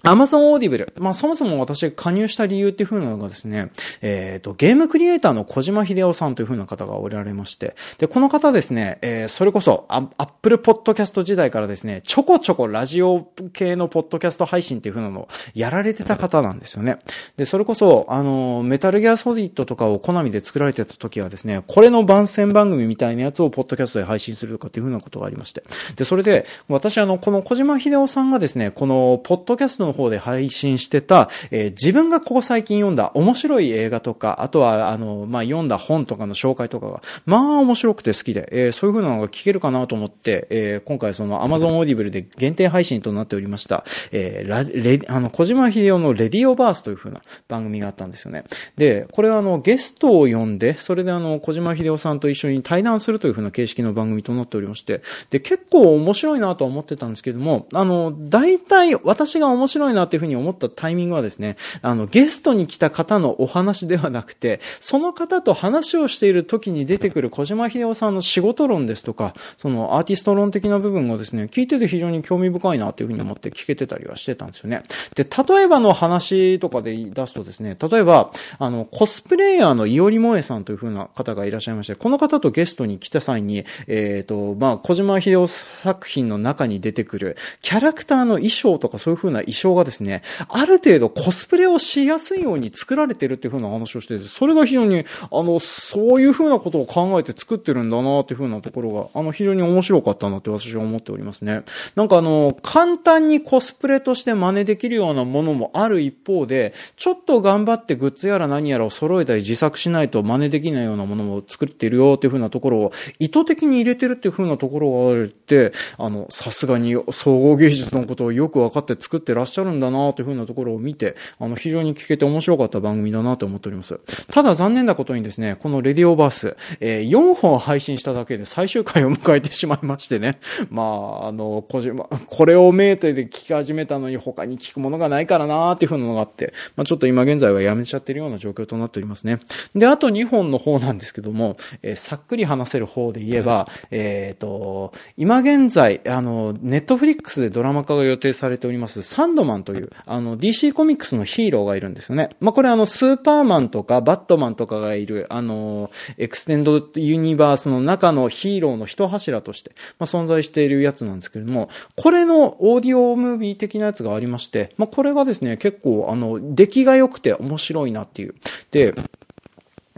[0.02, 0.92] Amazon Audible。
[0.98, 3.70] まあ、そもそも私が加入した理由っていう風なのがですね、
[4.00, 16.98] えっ、ー、と、ゲームクリエイターの小島秀夫さんという風な方がおられまして、で、この方ですね、えー、それこそ、アップルポッドキャスト時代からですね、ちょこちょこラジオ系のポッドキャスト配信っていう風なのをやられてた方なんですよね。
[17.36, 25.62] で、それこそ、あの、メタルギアソリッドとかを好みで作られてた時はですね、これの番宣番組みたいなやつをポッドキャストで配信するとかっていう風なことがありまして。
[25.96, 48.44] で、それで、私あの、この小島秀夫さんがですね、このポッドキャストのの方で配信してた、えー、自分がここ最近読んだ面白い映画とか、あとは、あの、まあ、読んだ本とかの紹介とかが、まあ、面白くて好きで、えー、そういう風なのが聞けるかなと思って、えー、今回その Amazon Audible で限定配信となっておりました、えー、ラレあの、小島秀夫のレディオバースという風な番組があったんですよね。
[48.76, 74.82] で、これはあの、ゲストを呼んで、それであの、小島秀夫さんと一緒に対談するという風な形式の番組となっておりまして、で、結構面白いなとは思ってたんですけども、あの、大体私が面白い白いなっていう風に思ったタイミングはですね、あの、ゲストに来た方のお話ではなくて、その方と話をしている時に出てくる小島秀夫さんの仕事論ですとか、そのアーティスト論的な部分をですね、聞いてて非常に興味深いなというふうに思って聞けてたりはしてたんですよね。
[75.14, 101.62] で、例えばの話とかで出すとですね、例えば、あの、コスプレイヤーのいおりもえさんというふうな方がいらっしゃいまして、この方とゲストに来た際に、えっ、ー、と、まあ、小島秀夫作品の中に出てくるキャラクターの衣装とかそういうふうな衣装がですね、ある程度コスプレをしやすいように作られてるっていう風な話をしてて、それが非常に、あの、そういう風なことを考えて作ってるんだなっていう風なところが、あの、非常に面白かったなって私は思っておりますね。
[101.94, 124.00] なんかあの、簡単にコスプレとして真似できるようなものもある一方で、ちょっと頑張ってグッズやら何やらを揃えたり自作しないと真似できないようなものも作っているよっていう風なところを意図的に入れてるっていう風なところがあるって、あの、さすがに総合芸術のことをよく分かって作ってらっしゃるゃるんだなという風なところを見て、あの、非常に聞けて面白かった番組だなと思っております。
[124.30, 130.38] ただ残念なことにですね、このレディオバース、えー、4本配信しただけで最終回を迎えてしまいましてね。
[130.70, 130.82] ま
[131.22, 139.40] あ、あの、小島、これを酩酊で聞き始めたのに他に聞くものがないからなーっていう風なのがあって、まあちょっと今現在はやめちゃってるような状況となっておりますね。
[139.74, 152.30] で、あと2本の方なんですけども、えー、さっくり話せる方で言えば、えっ、ー、と、今現在、あの、 Netflix でドラマ化が予定されております、サンドマンマンという、あの、DC コミックスのヒーローがいるんですよね。
[152.40, 168.34] まあ、これあの、スーパーマンとかバットマンとかがいる、あの、 Extend Universe の中のヒーローの一柱として、まあ、存在しているやつなんですけれども、これのオーディオムービー的なやつがありまして、まあ、これがですね、結構あの、出来が良くて面白いなっていう。
[168.70, 168.94] で、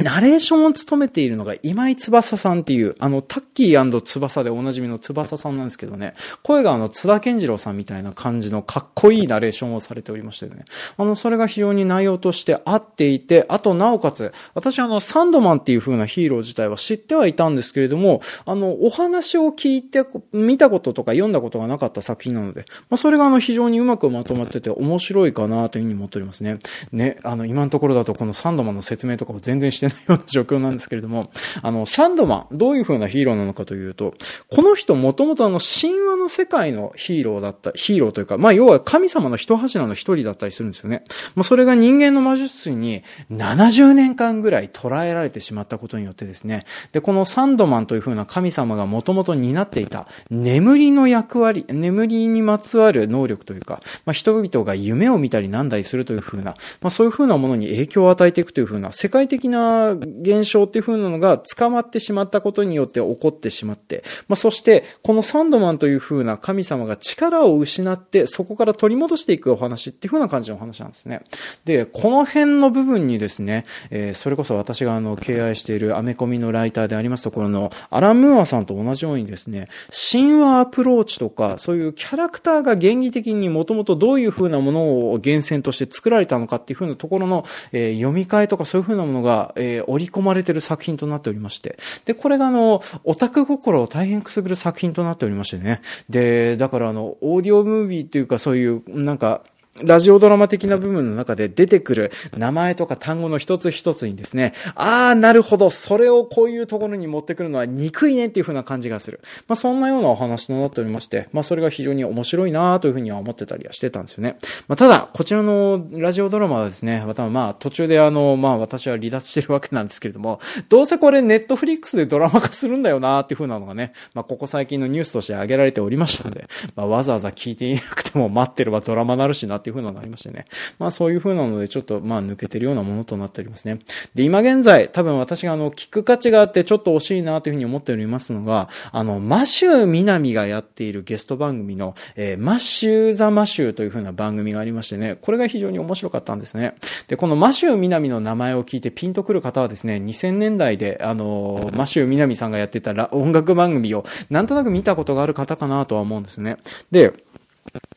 [0.02, 10.64] ナレーションを務めているのが今井翼さんっていう、あの、タッキー翼でおなじみの翼さんなんですけどね、声があの、津田健次郎さんみたいな感じのかっこいいナレーションをされておりましてね、
[10.96, 26.58] あの、それが非常に内容として合っていて、あと、なおかつ、私あの、サンドマンっていう風なヒーロー自体は知ってはいたんですけれども、あの、お話を聞いて、見たこととか読んだことがなかった作品なので、まあ、それがあの、非常にうまくまとまってて面白いかなというふうに思っておりますね。
[26.92, 31.30] ね、あの、今のところだとこのサンドマンの説明とかも全然してなような状況なんですけれども、
[31.62, 34.14] あの、サンドマン、どういう風なヒーローなのかというと、
[34.50, 41.04] この人もともとあの、神話の世界のヒーローだった、ヒーローというか、まあ、要は神様の一柱の一人だったりするんですよね。
[41.34, 71.22] もうそれが人間の魔術師に70年間ぐらい捉えられてしまったことによってですね、で、このサンドマンという風な神様がもともと担っていた眠りの役割、眠りにまつわる能力というか、まあ、人々が夢を見たりなんだりするという風な、まあ、そういう風なものに影響を与えていくという風な、世界的な現象っていう風なのが捕まってしまったことによって起こってしまって、まあ、そして、このサンドマンという風な神様が力を失って、そこから取り戻していくお話っていう風な感じのお話なんですね。
[71.64, 79.68] で、この辺の部分にですね、えー、それこそ私があの、敬愛しているアメコミのライターでありますところの、アラン・ムーアさんと同じようにですね、
[80.12, 99.42] 神話アプローチとか、そういうキャラクターが原理的にもともとどういう風なものを源泉として作られたのかっていう風なところの、えー、読み替えとかそういう風なものが、えー、織り込まれてる作品となっておりまして、で、これがあの、オタク心を大変くすぐる作品となっておりましてね、で、だからあの、オーディオムービーっていうかそういう、なんか、
[99.80, 109.20] ラジオドラマ的な部分の中で出てくる名前とか単語の一つ一つにですね、ああ、なるほど、それをこういうところに持ってくるのは憎いねっていう風な感じがする。
[109.48, 114.36] まあそんなようなお話となっておりまして、まあそれが非常に面白いなというふうには思ってたりはしてたんですよね。
[114.68, 126.46] まあただ、こちらのラジオドラマはですね、またまあ途中であの、まあ私は離脱してるわけなんですけれども、どうせこれネットフリックスでドラマ化するんだよなっていう風なのがね、まあここ最近のニュースとして挙げられておりましたので、
[126.76, 130.46] まあわざわざ聞いていなくても待ってればドラマなるしなっていう風なのがありましてね。
[130.80, 133.78] まあそういう風なのでちょっとまあ抜けてるようなものとなっておりますね。
[134.14, 146.74] で、今現在多分私があの聞く価値があってちょっと惜しいなという風に思っておりますのが、あの、マシュー・ミナミがやっているゲスト番組の、えー、マシュー・ザ・マシューという風な番組がありましてね、これが非常に面白かったんですね。
[147.08, 156.56] で、このマシュー・ミナミの名前を聞いてピンとくる方はですね、2000年代であの、マシュー・ミナミさんがやってた音楽番組をなんとなく見たことがある方かなとは思うんですね。
[156.90, 157.12] で、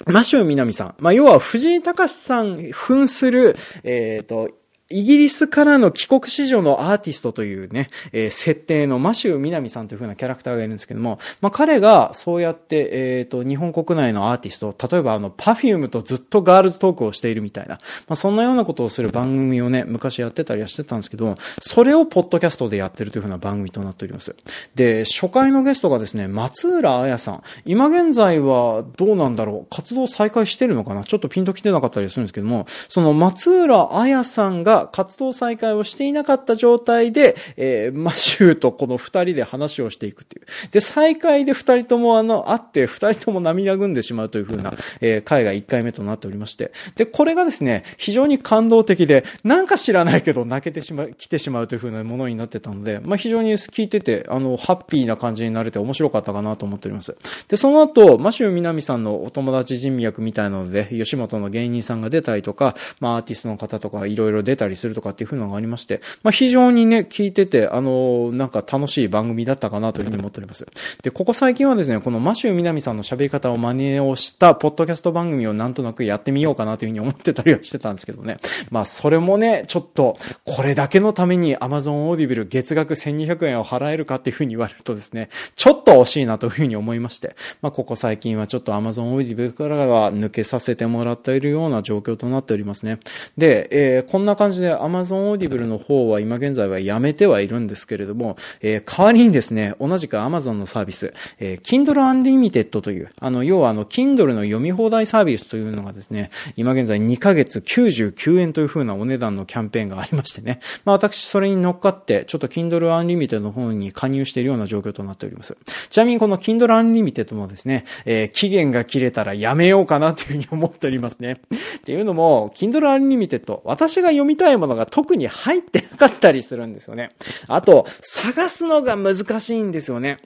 [0.06, 0.96] マシュー・ミナミさん。
[1.00, 4.50] まあ、要は藤井隆さん扮する、えっ、ー、と、
[4.92, 24.36] イギリスからの帰国子女のアーティストというね、えー、設定のマシュー・ミナミさんという風なキャラクターがいるんですけども、まあ、彼がそうやって、えっ、ー、と、日本国内のアーティスト、例えばあの、パフュームとずっとガールズトークをしているみたいな、まあ、そんなようなことをする番組をね、昔やってたりはしてたんですけど、それをポッドキャストでやってるという風な番組となっております。
[24.76, 27.44] で、初回のゲストがですね、松浦彩さん。
[27.66, 29.76] 今現在はどうなんだろう？
[29.76, 31.04] 活動再開してるのかな？
[31.04, 40.46] ちょっとピンと来てなかったりするんですけども、その松浦彩さんが活動再開をしていなかった状態で、えー、マシューとこの二人で話をしていくっていう。
[40.72, 46.72] で、再開で二人ともあの、会って二人とも涙ぐんでしまうという風な、えー、回が一回目となっておりまして。
[46.96, 57.16] で、これがですね、非常に感動的で、なんか知らないけど泣けてしまう、来てしまうという風なものになってたので、まあ、非常に聞いてて、あの、ハッピーな感じになれて面白かったかなと思っております。
[57.48, 70.66] で、その後、マシュー・ミナミさんのお友達人脈みたいなので、吉本の芸人さんが出たりとか、まあ、アーティストの方とかいろいろ出たりするとかっていう風なのがありまして、まあ、非常にね、聞いてて、あの、なんか楽しい番組だったかなというふうに思っております。
[71.04, 78.38] で、ここ最近はですね、このマシュー・ミナミさんの喋り方を真似をしたポッドキャスト番組をなんとなくやってみようかなというふうに思ってたりはしてたんですけどね。
[78.72, 93.00] まあ、それもね、ちょっと、これだけのために Amazon Audible 月額1200円を払えるかっていうふうに言われるとですね、ちょっと惜しいなというふうに思いまして、まあ、ここ最近はちょっと Amazon Audible からは抜けさせてもらっているような状況となっておりますね。
[93.38, 115.58] で、えー、こんな感じで Amazon Audible の方は今現在はやめてはいるんですけれども、えー、代わりにですね、同じく Amazon のサービス、えー、Kindle Unlimited という、あの、要はあの、Kindle の読み放題サービスというのがですね、今現在2ヶ月99円という風なお値段のキャンペーンがありましてね、まあ私それに乗っかって、ちょっと Kindle Unlimited の方に加入しているような状況となっております。
[115.90, 121.42] ちなみにこの Kindle Unlimited もですね、えー、期限が切れたらやめようかなというふうに思っておりますね。
[121.78, 127.12] っていうのも、Kindle Unlimited、私が読みたいものが特に入ってなかったりするんですよね。
[127.48, 130.20] あと、探すのが難しいんですよね。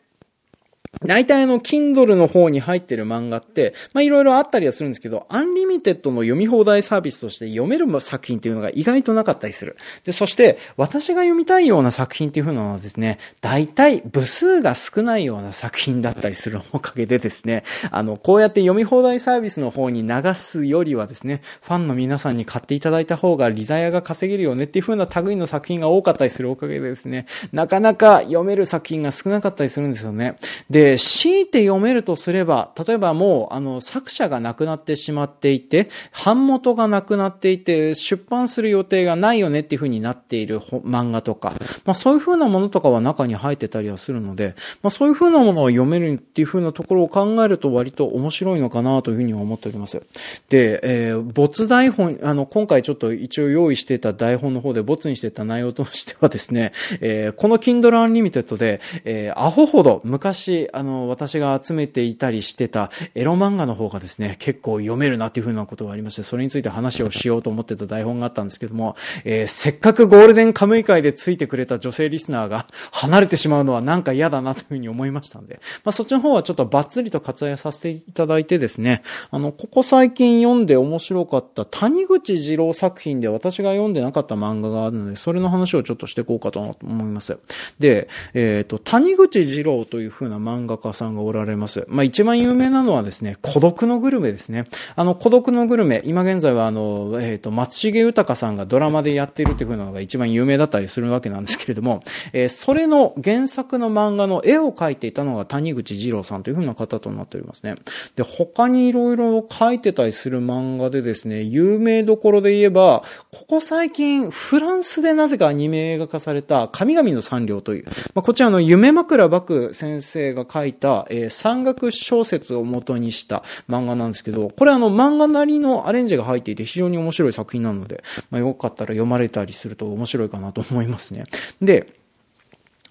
[1.05, 9.77] 大体あの、Kindle の方に入ってる漫画って、ま、いろいろあったりはするんですけど、 Unlimited の読み放題サービスとして読める作品っていうのが意外となかったりする。
[10.03, 30.35] で、そして、私が読みたいような作品っていうのはですね、大体部数が少ないような作品だったりするおかげでですね、あの、こうやって読み放題サービスの方に流すよりはですね、ファンの皆さんに買っていただいた方がリザヤが稼げるよねっていう風な類の作品が多かったりするおかげでですね、なかなか読める作品が少なかったりするんですよね。
[30.69, 35.89] で、で、強いて読めるとすれば、例えばもう、あの、作者が亡くなってしまっていて、
[36.23, 41.53] 版元がなくなっていて、出版する予定がないよねっていう風になっている漫画とか、
[41.84, 50.01] まあそういう風なものとかは中に入ってたりはするので、まあそういう風なものを読めるっていう風なところを考えると割と面白いのかなという風には思っております。
[50.47, 56.71] で、えー、没台本、あの、今回ちょっと一応用意してた台本の方で没にしてた内容としてはですね、
[57.01, 68.95] えー、この Kindle Unlimited で、えー、アホほど昔、あの、私が集めていたりしてたエロ漫画の方がですね、結構読めるなっていう風なことがありまして、それについて話をしようと思ってた台本があったんですけども、
[69.26, 87.38] えー、せっかくゴールデンカムイ会でついてくれた女性リスナーが離れてしまうのはなんか嫌だなという風に思いましたんで、まあそっちの方はちょっとバッツリと割愛させていただいてですね、あの、ここ最近読んで面白かった谷口二郎作品で私が読んでなかった漫画があるので、それの話をちょっとしていこうかと思います。
[87.80, 91.86] で、えっ、ー、と、谷口二郎という風な漫画漫画家さんがおられます。
[91.88, 94.66] まあ一番有名なのはですね、孤独のグルメですね。
[94.95, 102.03] あの、孤独のグルメ、今現在はあの、えっ、ー、と、松重豊さんがドラマでやっているという風なのが一番有名だったりするわけなんですけれども、
[102.34, 107.76] えー、それの原作の漫画の絵を描いていたのが谷口二郎さんという風な方となっておりますね。
[108.16, 131.26] で、他に色々描いてたりする漫画でですね、有名どころで言えば、ここ最近、フランスでなぜかアニメ映画化された、神々の三両という、まあ、こちらの夢枕幕先生が書いた、えー、山岳小説を元にした漫画なんですけど、これあの漫画なりのアレンジが入っていて非常に面白い作品なので、まあ、よかったら読まれたりすると面白いかなと思いますね。
[131.62, 131.99] で、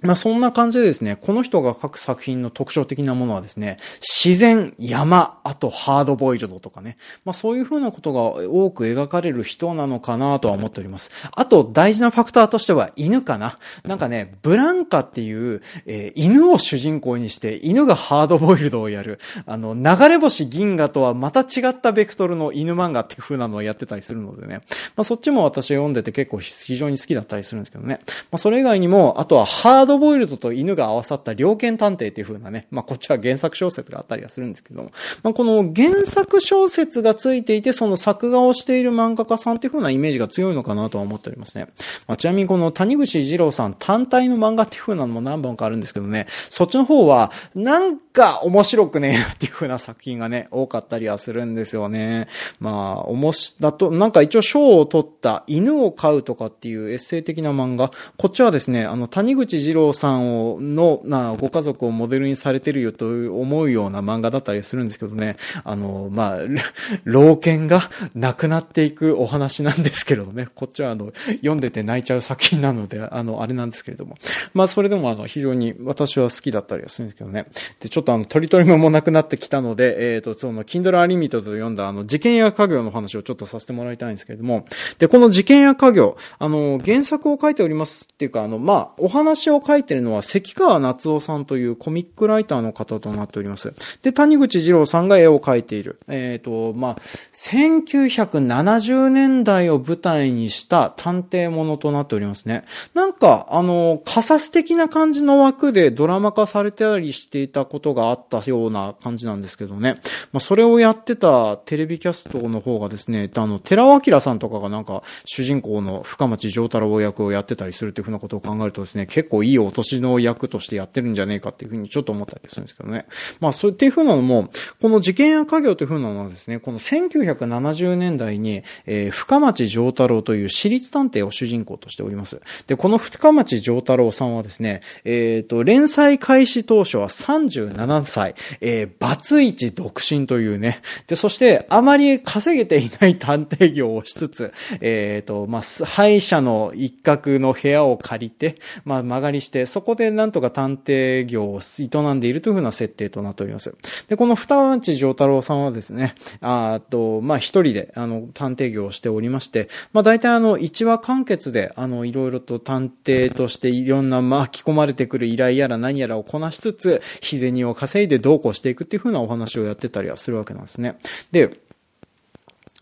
[0.03, 11.11] まあそんな感じでですね、この人が書く作品の特徴的なものはですね、自然、山、あとハードボイルドとかね、まあそういう風なことが多く描かれる人なのかなとは思っております。
[11.33, 13.59] あと大事なファクターとしては犬かな。
[13.85, 24.61] なんかね、ブランカっていう、えー、犬を主人公にして犬がハードボイルドをやる、あの、流れ星銀河とはまた違ったベクトルの犬漫画っていう風なのをやってたりするのでね、
[24.95, 27.99] まあそっちも私読んでて結構非常に好きだったりするんですけどね。
[28.31, 34.93] まあそれ以外にも、あとはハードドボイルドと犬が合わさった猟犬探偵っていう風なね、まあこっちは原作小説があったりはするんですけども、
[35.25, 41.67] まあこの原作小説がついていて、その作画をしている漫画家さんっていう風なイメージが強いのかなとは思っておりますね。
[42.07, 52.29] まあちなみにこの谷口二郎さん単体の漫画っていう風なのも何本かあるんですけどね、そっちの方は、なんか面白くねえなっていう風な作品がね、多かったりはするんですよね。
[52.61, 66.39] まあ、おもし、だと、なんか一応賞を取った犬を飼うとかっていうエッセイ的な漫画、こっちはですね、あの、谷口二郎さんを、の、な、ご家族をモデルにされてるよと思うような漫画だったりするんですけどね、あの、まあ、
[67.05, 74.17] 老犬が亡くなっていくお話なんですけれどね、こっちはあの、読んでて泣いちゃう作品なので、あの、あれなんですけれども。
[74.55, 77.47] まあ、それでもあの、非常に私は好きだったりはするんですけどね。
[77.81, 84.67] で、ちょっとあの、取り取りもなくなってきたので、えっ、ー、と、その、Kindle Unlimited で読んだあの、事件や家業の話をちょっとさせてもらいたいんですけれども、
[84.99, 93.73] で、この事件や家業、あの、原作を書いておりますっていうか、あの、まあ、お話を書いてるのは関川夏夫さんというコミックライターの方となっております。
[94.03, 96.01] で、谷口二郎さんが絵を描いている。
[96.09, 96.97] えっ、ー、と、まあ、
[97.35, 102.65] 1970年代を舞台にした探偵ものとなっておりますね。
[102.95, 110.01] なんか、あの、カサス的な感じの枠でドラマ化されてたりしていたことがあったような感じなんですけどね。
[110.33, 123.07] まあ、それをやってたテレビキャストの方がですね、あの、寺尾明さんとかがなんか、主人公の深町丈太郎役をやってたりするっていうふうなことを考えるとですね、結構いいお年の役としてやってるんじゃねえかっていうふうにちょっと思ったりするんですけどね。
[123.41, 132.41] まあ、そうっていうふうなのも、この事件や家業というふうなのはですね、この1970年代に、えー、深町丈太郎という私立探偵を主人公としております。
[132.67, 153.75] で、この深町丈太郎さんはですね、えっ、ー、と、連載開始当初は37歳、えー、バツイチ独身というね、で、そして、あまり稼げていない探偵業をしつつ、えっ、ー、と、まあ、歯医者の一角の部屋を借りて、まあ、曲がりして、そこでなんとか探偵業を営んでいるというふうな設定となっております。
[154.09, 170.99] で、この二町丈太郎さんはですね、あと、まあ、一人で、あの、探偵業をしておりまして、まあ、大体あの、一話完結で、あの、いろいろと探偵としていろんな巻き込まれてくる依頼やら何やらをこなしつつ、日銭を稼いでどうこうしていくっていう風なお話をやってたりはするわけなんですね。
[171.33, 171.59] で、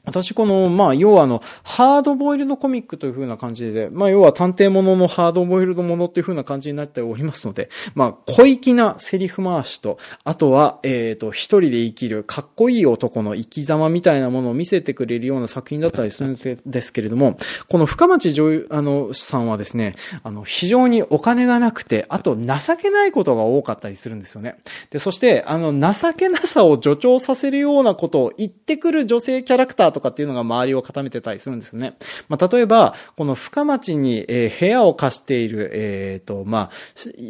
[0.07, 17.37] 私この、まあ、要はあの、ハードボイルドコミックという風な感じで、まあ、要は探偵もののハードボイルドものっていう風な感じになっておりますので、まあ、小粋なセリフ回しと、あとは、えっ、と、一人で生きるかっこいい男の生き様みたいなものを見せてくれるような作品だったりするんですけれども、
[17.69, 24.57] この深町女優、あの、さんはですね、あの、非常にお金がなくて、あと情けないことが多かったりするんですよね。
[24.91, 31.97] で、そして、あの、情けなさを助長させるようなことを言ってくる女性キャラクターとかっていうのが周りを固めてたりするんですね。
[32.28, 36.70] まあ、例えば、この深町に、えー、部屋を貸している、えっ、ー、と、まあ、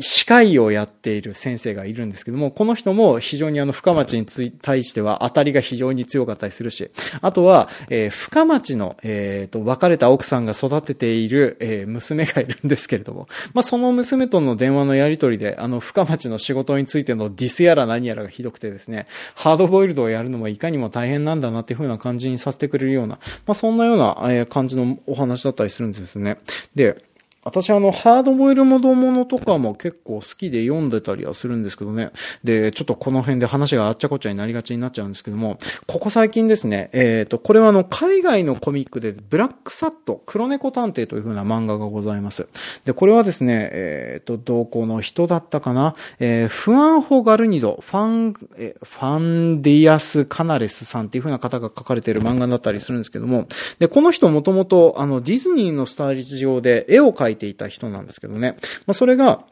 [0.00, 4.26] 歯科医をやっている先生がいるんですけども、この人も非常にあの、深町に
[4.60, 6.90] 対しては当たりが非常に強かったりするし、
[7.20, 19.06] あとは、えー、深町の、えっ、と、別れた奥さんが育てている、え娘がいるんですけれども、まあ、その娘との電話のやりとりで、あの、深町の仕事についてのディスやら何やらがひどくてですね、
[19.36, 26.38] ハードボイルドをやるのもいかにも大変なんだなっていう風な感じにさせてくれるような、まあ、そんなような、え感じのお話だったりするんですね。
[26.74, 27.02] で、
[27.46, 32.10] 私あの、ハードボイルモドものとかも結構好きで読んでたりはするんですけどね。
[32.42, 35.56] で、ちょっとこの辺で話があっちゃこっちゃになりがちになっちゃうんですけども、
[35.86, 42.48] ここ最近ですね、えっ、ー、と、これはあの、海外のコミックで、ブラックサット、黒猫探偵という風な漫画がございます。
[42.84, 53.46] で、これはですね、えっ、ー、と、同行の人だったかな、えー、フアンホ・ガルニド、ファン、えファンディアス・カナレスさんっていう風な方が書かれている漫画だったりするんですけども、
[53.78, 58.56] で、この人もともと、あの、ディズニーのスターリッチ上で絵を描いていた人なんですけどね。
[58.86, 59.44] まあ、それが、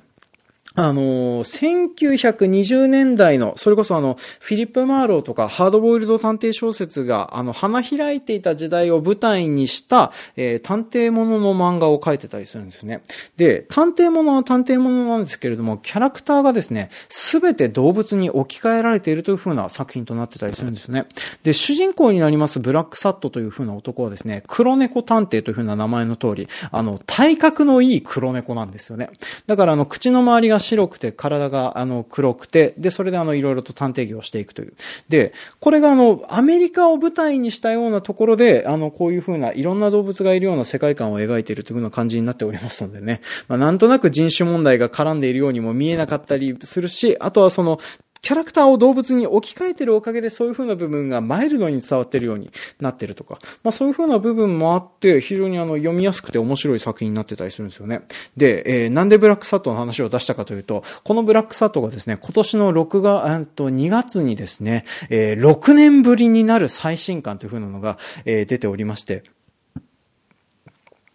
[0.77, 13.05] あの、1920年代の、それこそあの、フィリップ・マーローとか、ハードボイルド探偵小説が、あの、花開いていた時代を舞台にした、えー、探偵ものの漫画を描いてたりするんですね。
[13.37, 21.07] で、探偵ものは探偵ものなんですけれども、キャラクターがですね、すべて動物に置き換えられているという風な作品となってたりするんですね。
[21.45, 29.11] で、主人公になりますブラックサットという風な男はですね、黒猫探偵という風な名前の通り、あの、体格のいい黒猫なんですよね。
[29.47, 34.75] だからあの、口の周りが白くて、体があの黒くて、で、それであの、いろいろと探偵業をしていくという。
[35.09, 43.21] で、これがあの、アメリカを舞台にしたようなところで、あの、こういうふうないろんな動物がいるような世界観を描いているというふうな感じになっておりますのでね。
[43.49, 47.79] まあ、なんとなく人種問題が絡んでいるようにも見えなかったりするし、あとはその、
[48.25, 58.01] キャラクターを動物に置き換えてるおかげでそういう風な部分がマイルドに伝わってるようになってるとか、まあそういう風な部分もあって、非常にあの読みやすくて面白い作品になってたりするんですよね。
[58.35, 69.25] で、えー、なんでブラックサットの話を出したかというと、このブラックサットがですね、今年の6が、えっと、2月にですね、えー、6年ぶりになる最新刊という風なのが、えー、出ておりまして、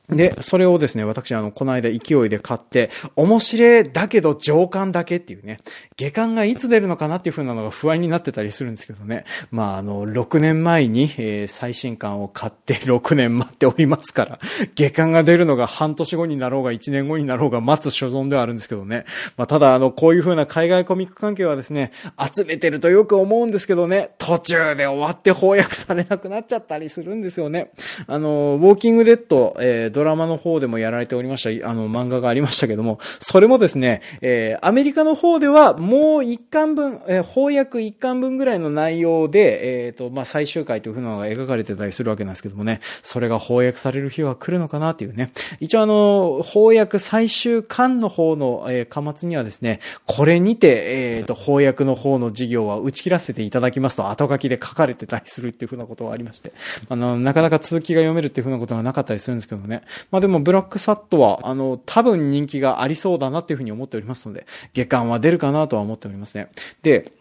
[0.09, 5.59] で、それをですね、私、あの、この間勢いで買って、面白いだけど上巻だけっていうね、
[5.97, 9.25] 下巻がいつ出るのかなっていう風なのが不安になってたりするんですけどね。
[9.51, 14.39] まあ、あの、6年前に、えー、最新巻を買って 6年待っておりますから、
[14.73, 19.05] 下巻が出るのが半年後になろうが1年後になろうが待つ所存ではあるんですけどね。
[19.37, 21.91] まあ、ただ、あの、こういう風な海外コミック関係はですね、
[22.33, 27.71] 集めてるとよく思うんですけどね、途中で終わって翻訳されなくなっちゃったりするんですよね。
[28.07, 45.33] あの、ウォーキングデッド、えードラマの方でもやられておりました、あの、漫画がありましたけども、それもですね、えー、アメリカの方ではもう一巻分、えー、翻訳一巻分ぐらいの内容で、えっ、ー、と、まあ、最終回というふうなのが描かれてたりするわけなんですけどもね、それが翻訳される日は来るのかなっていうね。
[45.59, 56.53] 一応あの、翻訳最終巻の方の、えー、貨末にはですね、これにて、えっ、ー、と、翻訳の方の事業は打ち切らせていただきますと後書きで書かれてたりするっていうふうなことがありまして、
[56.87, 59.81] あの、なかなか続きが読めるっていうふうなことがなかったりするんですけどね。
[60.11, 66.49] まあ、でもブラックサットは、あの、多分人気がありそうだなっていうふうに思っておりますので、下巻は出るかなとは思っておりますね。
[66.81, 67.11] で、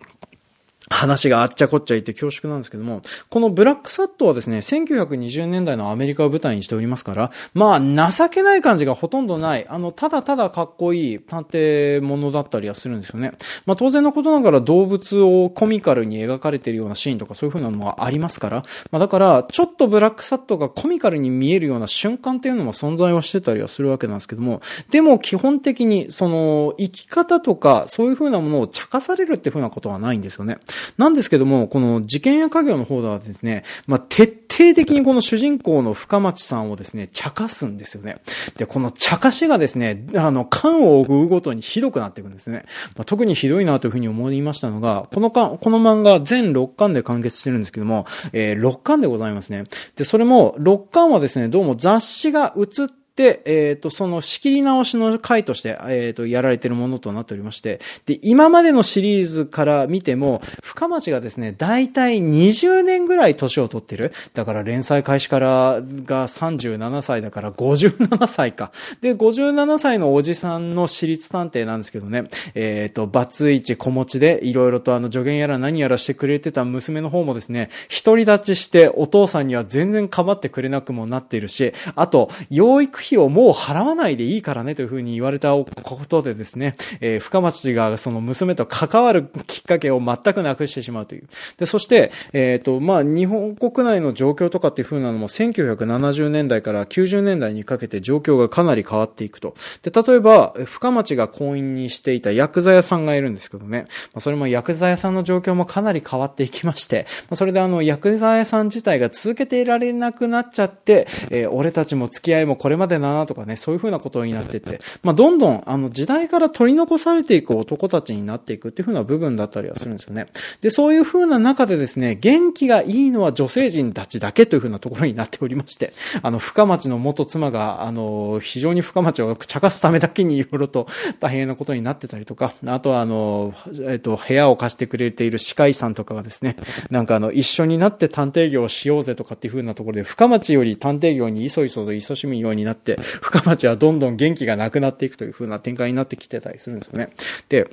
[0.90, 13.32] 話があっちゃこっちゃいて恐縮なんですけども、このブラックサットはですね、1920年代のアメリカを舞台にしておりますから、まあ、情けない感じがほとんどない、あの、ただただかっこいい探偵ものだったりはするんですよね。
[13.66, 24.60] まあ、当然のことながら動物をコミカルに描かれているようなシーンとかそういう風なのはありますから、まあ、だから、ちょっとブラックサットがコミカルに見えるような瞬間っていうのも存在はしてたりはするわけなんですけども、
[24.90, 30.58] でも基本的に、その、生き方とか、そういう風なものを茶化されるって風なことはないんですよね。
[30.96, 38.16] なんですけども、この事件や家業の方ではですね、まあ、徹底的にこの主人公の深町さんをですね、茶化すんですよね。
[38.56, 42.64] で、この茶化しがですね、あの、缶を追うごとにひどくなっていくんですね。
[42.96, 49.64] まあ、特にひどいなというふうに思いましたのが、この巻、この漫画全6巻で完結してるんですけども、えー、6巻でございますね。
[49.96, 64.12] で、それも、6巻はですね、どうも雑誌が映って、でえっ、ー、と、その仕切り直しの回として、えっ、ー、と、やられてるものとなっておりまして、で、今までのシリーズから見ても、深町がですね、大体20年ぐらい年を取ってる。
[64.34, 68.70] だから連載開始からが37歳だから57歳か。
[69.00, 77.68] で、57歳のおじさんの私立探偵なんですけどね、えっ、ー、と、バツイチ子持ちで、いろいろとあの、助言やら何やらしてくれてた娘の方もですね、
[78.04, 85.66] 独り立ちしてお父さんには全然構ってくれなくもなっているし、あと、養育費費をもう払わないでいいからねというふうに言われたこ
[86.06, 91.28] とでですね、えー、深町がその娘と関わるきっかけを全くなくしてしまうという。
[91.56, 99.54] で、そして、えっ、ー、と、まあ、日本国内の状況とかっていうふうなのも1970年代から90年代にかけて状況がかなり変わっていくと。
[99.82, 120.26] で、例えば、深町が婚姻にしていた薬剤屋さんがいるんですけどね、まあ、それも薬剤屋さんの状況もかなり変わっていきまして、まあ、それであの、薬剤屋さん自体が続けていられなくなっちゃって、えー、俺たちも付き合いもこれまでだなとかね、そういう風なことになってて、まあ、どんどん、あの、時代から取り残されていく男たちになっていくっていう風な部分だったりはするんですよね。
[120.60, 125.92] で、そういう風な中でですね、元気がいいのは女性陣たちだけという風なところになっておりまして、
[126.22, 130.86] あの、深町の元妻が、あの、非常に深町を茶化すためだけにいろいろと
[131.20, 133.54] 大変なことになってたりとか、あとはあの、
[133.86, 136.56] えっと、部屋を貸してくれている歯科医さんとかがですね、
[136.90, 142.77] なんかあの、一緒になって探偵業をしようぜとかっていう風なところで、深町より探偵業にいそいそと勤しむようになって、
[143.20, 147.10] 深町はどんどん元気がなくなっていくという風な展開になってきてたりするんですよね。
[147.48, 147.68] で、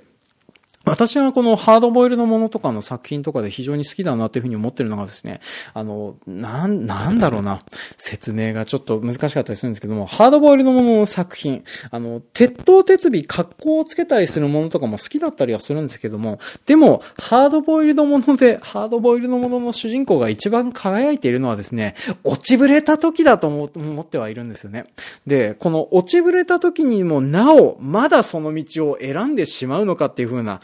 [0.86, 5.41] 私はこのハードボイルドものとかの作品とかで非常に好きだなというふうに思ってるのがですね、
[5.74, 7.64] あの、なん、なんだろうな、
[7.98, 24.86] 説明がちょっと難しかったりするんですけども、ハードボイルドものの作品、あの、鉄塔鉄尾、格好をつけたりするものとかも好きだったりはするんですけども、でも、ハードボイルドもので、ハードボイルドものの主人公が一番輝いているのはですね、落ちぶれた時だと思ってはいるんですよね。
[25.26, 30.62] で、この落ちぶれた時にもなお、まだその道を選んでしまうのかっていう風な、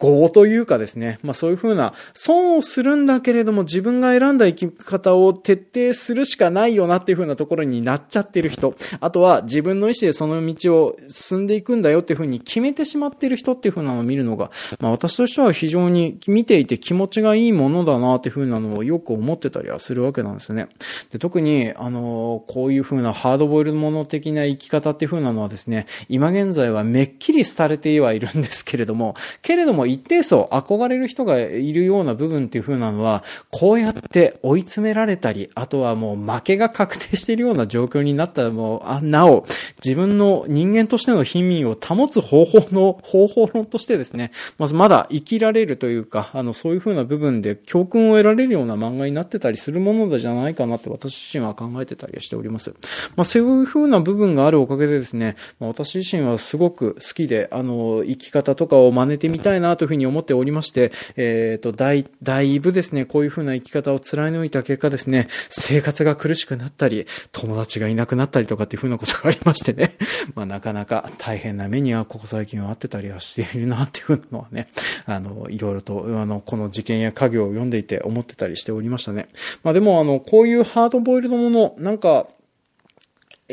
[0.00, 20.68] 業というかですね、まあそういうふうな、損をするんだけれども自分が選んだ生き方を徹底するしかないよなっていうふうなところになっちゃってる人、あとは自分の意思でその道を進んでいくんだよっていうふうに決めてしまってる人っていうふうなのを見るのが、まあ私としては非常に見ていて気持ちがいいものだなっていうふうなのをよく思ってたりはするわけなんですよね。
[21.10, 29.14] で特に、あの、こういうふうなハードボイルドもの的な生き方っていうふうなのはですね、今現在はめっきり廃れてはいるんですけれども、
[29.52, 39.44] けれども一定層憧れる人がいるような部分っていう風なのは、こうやって追い詰められたり、あとはもう負けが確定しているような状況になったらもう、あ、なお、
[39.84, 52.74] 自分の人間としての貧民を保つ方法の、方法論としてですね、まずまだ生きられるというか、あの、そういう風な部分で教訓を得られるような漫画になってたりするものじゃないかなって私自身は考えてたりしております。
[53.16, 69.96] まあ、そういう風な部分があるおかげでですね、まあ、私自身はすごく好きで、あの、生き方とかを真似てみたいなというふうに思っておりまして、えっ、ー、と、だい、だいぶですね、こういう風な生き方を貫いた結果ですね、生活が苦しくなったり、友達がいなくなったりとかっていう風なことがありましてね、
[70.34, 74.68] まあなかなか大変な目にはここ最近はあってたりはしているなっていう風なのはね、
[75.06, 79.28] あの、いろいろと、あの、この事件や家業を読んでいて思ってたりしておりましたね。
[79.62, 82.26] まあでもあの、こういうハードボイルドもの、なんか、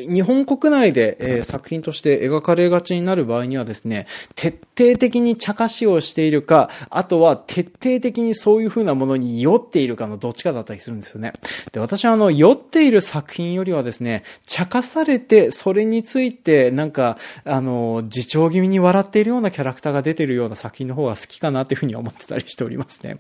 [0.08, 11.34] 日本国内で、えー、作品として描かれがちになる場合にはですね、徹底的に茶化しをしているか、あとは徹底的にそういう風なものに酔っているかのどっちかだったりするんですよね。
[11.72, 23.20] で、私はあの、酔っている作品よりはですね、茶化されて、それについて、なんか、あの、自重気味に笑っているようなキャラクターが出てるような作品の方が好きかなっていう風に思ってたりしておりますね。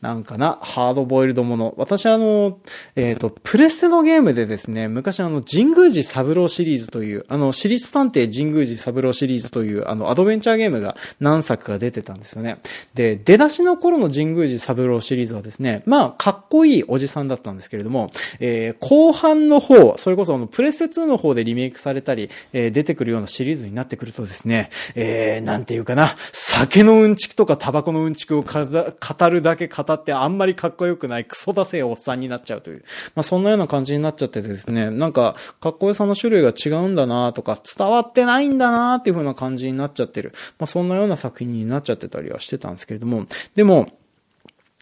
[0.00, 1.74] なんかな、ハードボイルドもの。
[1.76, 2.58] 私あの、
[2.96, 12.60] えっ、ー、と、プレステのゲームでですね、昔あの、神宮寺三郎シリーズという、あの、私立探偵神宮寺三郎シリーズという、あの、アドベンチャーゲームが何作か出てたんですよね。
[12.94, 18.10] で、出だしの頃の神宮寺三郎シリーズはですね、まあ、かっこいいおじさんだったんですけれども、
[18.40, 40.32] えー、後半の方、それこそあの、プレステ2の方でリメイクされたり、えー、出てくるようなシリーズになってくるとですね、えー、なんていうかな、酒のうんちくとかタバコのうんちくを語るだけ語ってあんまりかっこよくないクソだせえおっさんになっちゃうという、まあ、そんなような感じになっちゃっててですね、なんか、かっこよさの種類が違うんだなとか、伝わってないんだなっていう風な感じになっちゃってる。
[40.58, 43.88] まあ、そんのような作品になっちゃってたりはしてたんですけれども、でも、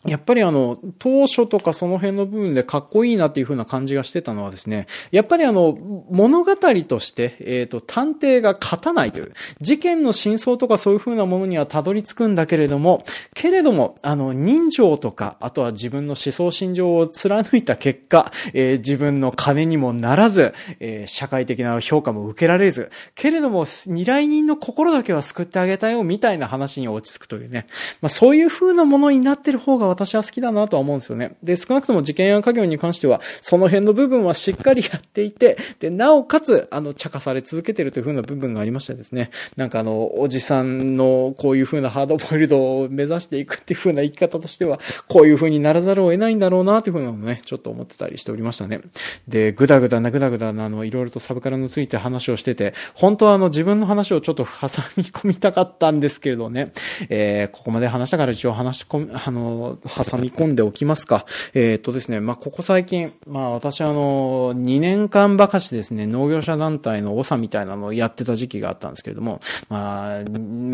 [0.09, 5.77] やっぱりあの、当初とかその辺の部分でかっこいいなっていう風な感じがしてたのはですね、やっぱりあの、
[6.11, 13.05] 物語として、えっ、ー、と、探偵が勝たないという、事件の真相とかそういう風なものにはたどり着くんだけれども、
[13.35, 27.67] けれども、あの、人情とか、あとは自分の思想心情を貫いた結果、えー、自分の金にもならず、えー、社会的な評価も受けられず、けれども、依頼人の心だけは救ってあげたよ、みたいな話に落ち着くというね。
[28.01, 31.37] まあ、そういう風なものになってる方が私は好きだなとは思うんですよね。
[31.43, 48.81] で、少なくとも事件や家業に関しては、その辺の部分はしっかりやっていて、で、なおかつ、あの、茶化され続けてるという風な部分がありましてですね、なんかあの、おじさんのこういう風なハードボイルドを目指していくっていう風な生き方としては、こういう風にならざるを得ないんだろうなという風なのをね、ちょっと思ってたりしておりましたね。
[49.27, 56.73] で、ぐだぐだなぐだぐだな、あの、いろいろとサブカルについて話をしてて、本当はあの、自分の話をちょっと挟み込みたかったんですけれどね、
[57.09, 61.27] えー、ここまで話したから一応話し込み、あの、挟み込んでおきますか。
[61.55, 70.21] えー、っとですね、まあ、ここ最近、まあ、私あの、2年間ばかしですね、農業者団体の長みたいなのをやってた時期があったんですけれども、まあ、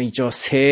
[0.03, 0.31] 一応青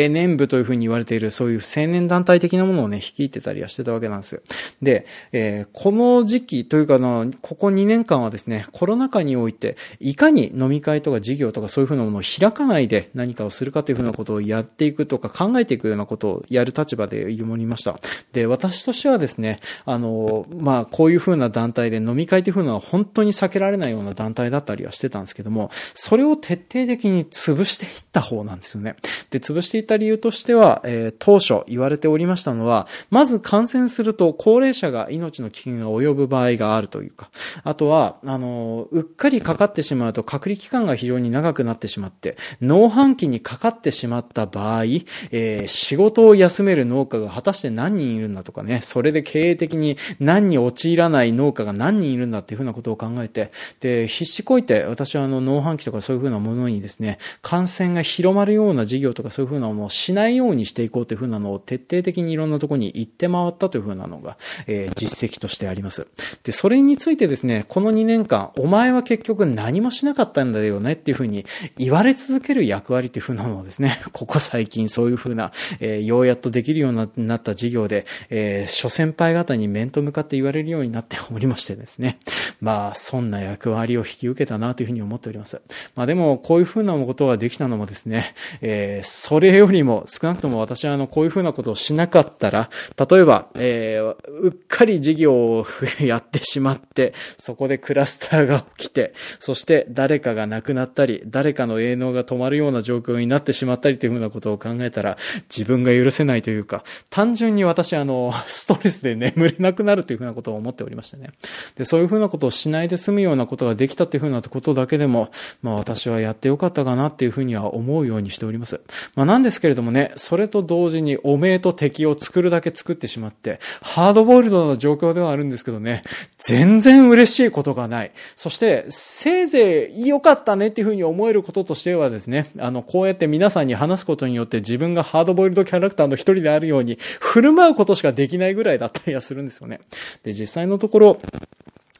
[0.08, 4.40] 年部というふうに言われている、そういう青年団体的なものをね、率いてたりはしてたわけなんですよ。
[4.80, 17.98] で、えー、この時期というかの、ここ2年間はですね、コロナ禍において、いかに飲み会とか事業とかそういうふうなものを開かないで何かをするかというふうなことをやっていくとか考えていくようなことをやる立場でいるもりました。
[18.32, 28.96] で、私としてはですね、あの、まあ、こういう風な団体で飲み会という風なのは本当に避けられないような団体だったりはしてたんですけども、それを徹底的に潰していった方なんですよね。
[29.30, 37.30] で、潰していった理由としては、えー、当初言われておりましたのは、まず感染すると高齢者が命の危険が及ぶ場合があるというか、
[37.64, 64.36] あとは、あの、うっかりかかってしまうと隔離期間が非常に長くなってしまって、農繁期にかかってしまった場合、えー、仕事を休める農家が果たして何人いるんだとかね、それで経営的に何に陥らない農家が何人いるんだっていうふうなことを考えて、で、必死こいて、私はあの、農繁期とかそういうふうなものにですね、感染が広まるような事業とかそういうふうなものをしないようにしていこうというふうなのを徹底的にいろんなところに行って回ったというふうなのが、
[64.66, 66.06] えー、実績としてあります。
[66.44, 71.44] で、それについてですね、この2年間、お前は結局何もしなかったんだよねっていうふうに
[71.76, 82.18] 言われ続ける役割っていうふうなのをですね、ここ最近そういうふうな、えー、ようやっとできるようになった事業で、えー、諸先輩方に面と向かって言われるようになっておりましてですね。
[82.60, 85.60] まあ、そんな役割を引き受けたなというふうに思っております。
[85.94, 92.70] まあでも、こういうふうなことができたのもですね、えー、それよりも、少なくとも私はあの、こういうふうなことをしなかったら、
[93.10, 95.66] 例えば、えー、うっかり事業を
[96.00, 105.16] やってしまって、そこでクラスターが起きて、そして誰かが亡くなったり、誰かの営農が止まるような状況になってしまったりというふうなことを考えたら、
[105.48, 111.30] 自分が許せないというか、単純に私あの、 ストレスで眠れなくなるというふうなことを思っておりましてね。
[111.76, 115.30] で、そういうふうなことをしないで済むようなことができたというふうなことだけでも、
[115.62, 118.80] まあ私はやってよかったかなっていうふうには思うようにしております。
[119.14, 126.02] まあなんですけれどもね、それと同時におめえと敵を作るだけ作ってしまって、ハードボイルドな状況ではあるんですけどね、
[126.38, 128.12] 全然嬉しいことがない。
[128.36, 139.80] そして、せいぜい良かったねっていうふうに思えることとしてはですね、あの、こうやって皆さんに話すことによって自分がハードボイルドキャラクターの一人であるように、振る舞うことことしかできないぐらいだったりはするんですよね。
[140.22, 141.20] で、実際のところ、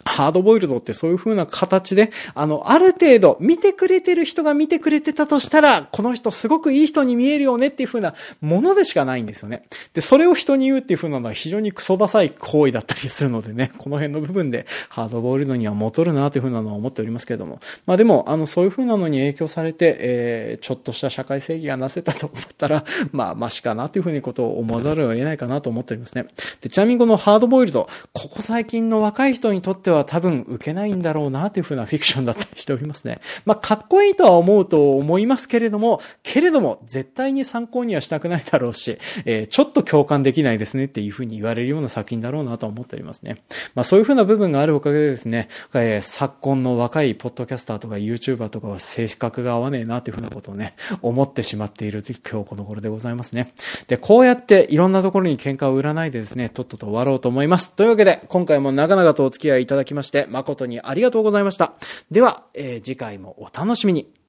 [0.05, 9.65] ハードボイルドってそういう風な形で、あの、ある程度、見てくれてる人が見てくれてたとしたら、この人すごくいい人に見えるよねっていう風なものでしかないんですよね。
[9.95, 17.61] で、それを人に言うっていう風なのは非常にクソダサい行為だったりするのでね、この辺の部分でハードボイルドには戻るなという風なのは思っておりますけれども。
[17.87, 26.27] まあでも、あの、そういう風なのに影響されて、えー、ちょっとした社会正義がなせたと思ったら、 まあ、マシかなという風にことを思わざるを得ないかなと思っておりますね。
[26.61, 33.21] で、ちなみにこのハードボイルド、ここ最近の若い人にとってはは多分受けないんだろうなというふうなフィクションだったりしておりますね。
[33.45, 43.37] まあ、かっこいいとは思うと思いますけれども、けれども、絶対に参考にはしたくないだろうし、 えー、ちょっと共感できないですねっていうふうに言われるような作品だろうなと思っておりますね。
[43.75, 53.53] まあ、そういうふうな部分があるおかげでですね、えー、昨今の若いポッドキャスターとか YouTuber とかは性格が合わねえなというふうなことをね、思ってしまっている今日この頃でございますね。
[53.89, 57.75] で、こうやっていろんなところに喧嘩を売らないでですね、とっとと終わろうと思います。
[57.75, 61.75] というわけで、今回も長々とお付き合いいただきまして、誠にありがとうございました。
[62.11, 64.22] では、えー、次回もお楽しみに。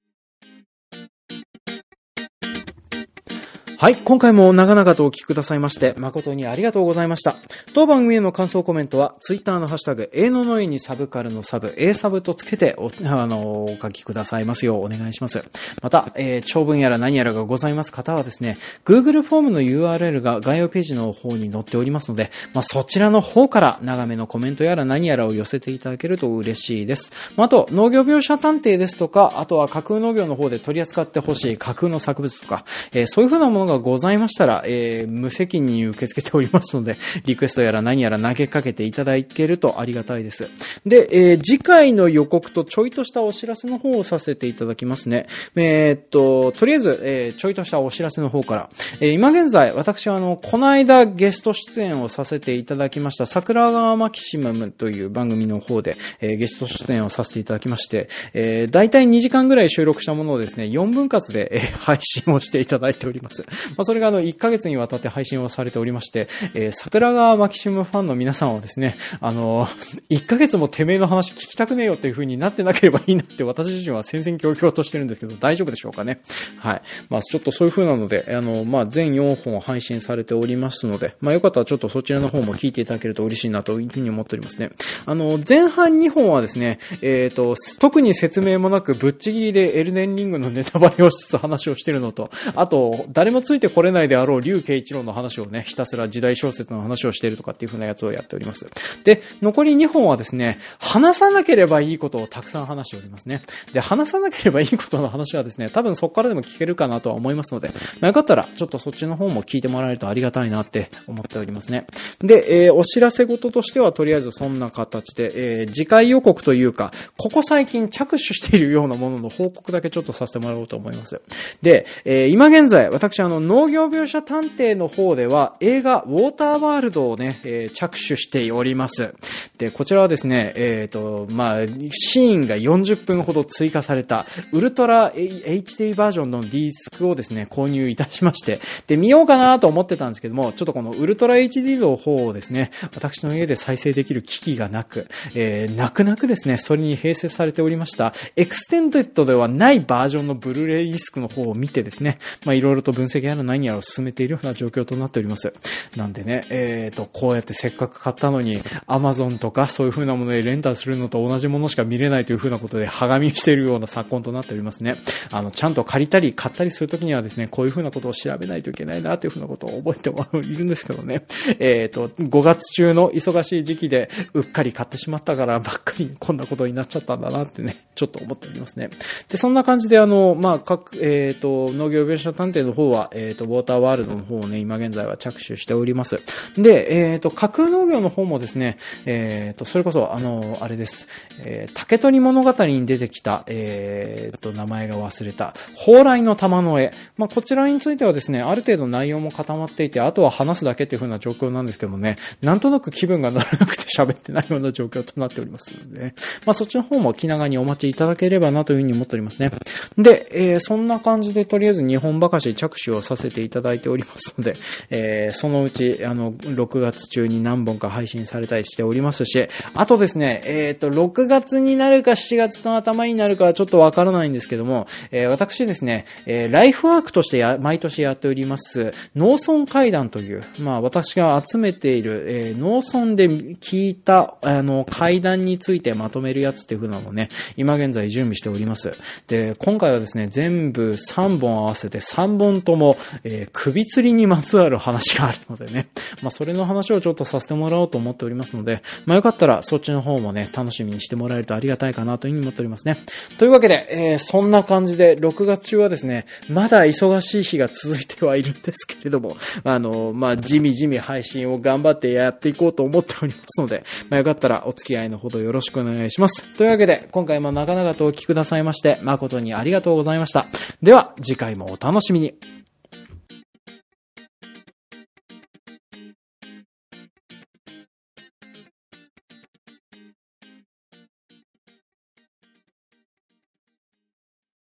[3.83, 7.35] はい、今回も長々とお聞きくださいまして、誠にありがとうございました。
[7.73, 15.43] 当番組への感想コメントは、ツイッターのハッシュタグ、A のの絵にサブカルのサブ、A サブとつけてお、あの、お書きくださいますようお願いします。
[15.81, 27.11] また、えー、長文やら何やらがございます方はですね、Google フォームの URL が概要ページの方に載っておりますので、まあ、そちらの方から長めのコメントやら何やらを寄せていただけると嬉しいです。
[27.35, 40.47] まあ、あと、農業描写探偵ですとか、あとは架空農業の方で取り扱ってほしい架空の作物とか、えー、そういうふうなものががございましたら、えー、無責任に受け付けておりますので、 リクエストやら何やら投げかけていただけるとありがたいです。
[40.85, 45.27] で、えー、次回の予告とちょいとしたお知らせの方をさせていただきますね。
[45.55, 48.69] えー、っと、とりあえず、えー、ちょいとしたお知らせの方から。
[48.99, 63.43] えー、今現在、私はあの、この間ゲスト出演をさせていただきました、桜川マキシマムという番組の方で、えー、ゲスト出演をさせていただきまして、えー、大体2時間ぐらい収録したものをですね、4分割で、えー、配信をしていただいております。
[63.75, 76.21] まあ、それがあの、1ヶ月にわたって配信をされておりまして、えー、桜川マキシムファンの皆さんはですね、あのー、1ヶ月もてめえの話聞きたくねえよっていう風になってなければいいなって私自身は戦々恐々としてるんですけど、大丈夫でしょうかね。
[76.57, 76.81] はい。
[77.09, 84.69] まあ、ちょっとそういう風なので、あの、まあ、全4本配信されておりますので、まあ、よかったらちょっとそちらの方も聞いていただけると嬉しいなという風に思っておりますね。
[85.05, 98.67] あの、前半2本はですね、えっ、ー、と、特に説明もなくぶっちぎりでエルデンリングのネタバレをしつつ話をしてるのと、あと、誰もついてこれないであろう竜慶一郎の話をね、ひたすら時代小説の話をしているとかっていう風なやつをやっております。
[99.03, 103.41] で、残り2本はですね、話さなければいいことをたくさん話しておりますね。
[103.73, 111.85] で、話さなければいいことの話はですね、多分そこからでも聞けるかなとは思いますので、まあ、よかったら、ちょっとそっちの方も聞いてもらえるとありがたいなって思っておりますね。
[112.19, 121.21] で、えー、お知らせ事としては、とりあえずそんな形で、えー、次回予告というか、ここ最近着手しているようなものの報告だけちょっとさせてもらおうと思います。
[121.61, 129.13] で、えー、今現在、私あの、の農業描写探偵の方では、映画、ウォーターワールドをね、えー、着手しております。
[129.57, 131.57] で、こちらはですね、えっ、ー、と、まあ、
[131.91, 155.53] シーンが40分ほど追加された、ウルトラ HD バージョンのディスクをですね、購入いたしまして、で、見ようかなと思ってたんですけども、ちょっとこのウルトラ HD の方をですね、私の家で再生できる機器がなく、えー、泣く泣くですね、それに併設されておりました、 extended ではないバージョンのブルーレイディスクの方を見てですね、まあ、いろいろと分析やら何やらを進めているような状況となっております。
[155.95, 164.97] なんでね、えっ、ー、と、こうやってせっかく買ったのに、アマゾンとかそういう風なものでレンタルするのと同じものしか見れないという風なことで、はがみしているような昨今となっておりますね。
[165.29, 171.25] あの、ちゃんと借りたり買ったりするときにはですね、こういう風なことを調べないといけないなという風なことを覚えてもいるんですけどね。
[171.59, 178.89] えっ、ー、と、5月中の忙しい時期で、うっかり買ってしまったからばっかりこんなことになっちゃったんだなってね、ちょっと思っておりますね。
[179.29, 186.21] で、そんな感じであの、まあ、各、えっ、ー、と、農業描写探偵の方は、えっ、ー、と、ウォーターワールドの方をね、今現在は着手しております。
[186.57, 191.07] で、えっ、ー、と、架空農業の方もですね、えっ、と、それこそ、あの、あれです。
[191.39, 196.93] えー、竹取物語に出てきた、えっ、と、名前が忘れた、蓬莱の玉の絵。
[197.17, 206.15] まあ、こちらについてはですね、ある程度内容も固まっていて、あとは話すだけっていう風な状況なんですけどもね、なんとなく気分が乗らなくて喋ってないような状況となっておりますので、ね、
[206.45, 209.51] まあ、そっちの方も気長にお待ちいただければなという風に思っておりますね。
[209.97, 214.57] で、え、そんな感じでとりあえず日本ばかし着手をさせていただいておりますので、
[214.89, 238.93] えー、そのうち、あの、6月中に何本か配信されたりしておりますし、あとですね、えっ、ー、と、6月になるか7月の頭になるかはちょっとわからないんですけども、えー、私ですね、えー、ライフワークとしてや、毎年やっております、農村会談という、まあ、私が集めている、えー、農村で聞いた、あの、会談についてまとめるやつっていう風なのをね、今現在準備しております。
[239.27, 242.92] で、今回はですね、全部3本合わせて3本とも、
[243.23, 245.87] えー、首吊りにまつわる話があるのでね、
[246.21, 252.97] まあ、それの話をちょっとさせてもらおうと思っておりますので、まあ、よかったらそっちの方もね、楽しみにしてもらえるとありがたいかなというふうに思っておりますね。
[253.37, 266.43] というわけで、えー、そんな感じで、6月中はですね、まだ忙しい日が続いてはいるんですけれども、あの、まあ、じみじみ配信を頑張ってやっていこうと思っておりますので、まあ、よかったらお付き合いのほどよろしくお願いします。
[266.55, 270.47] というわけで、今回も長々とお聞きくださいまして、誠にありがとうございました。
[270.81, 272.62] では、次回もお楽しみに。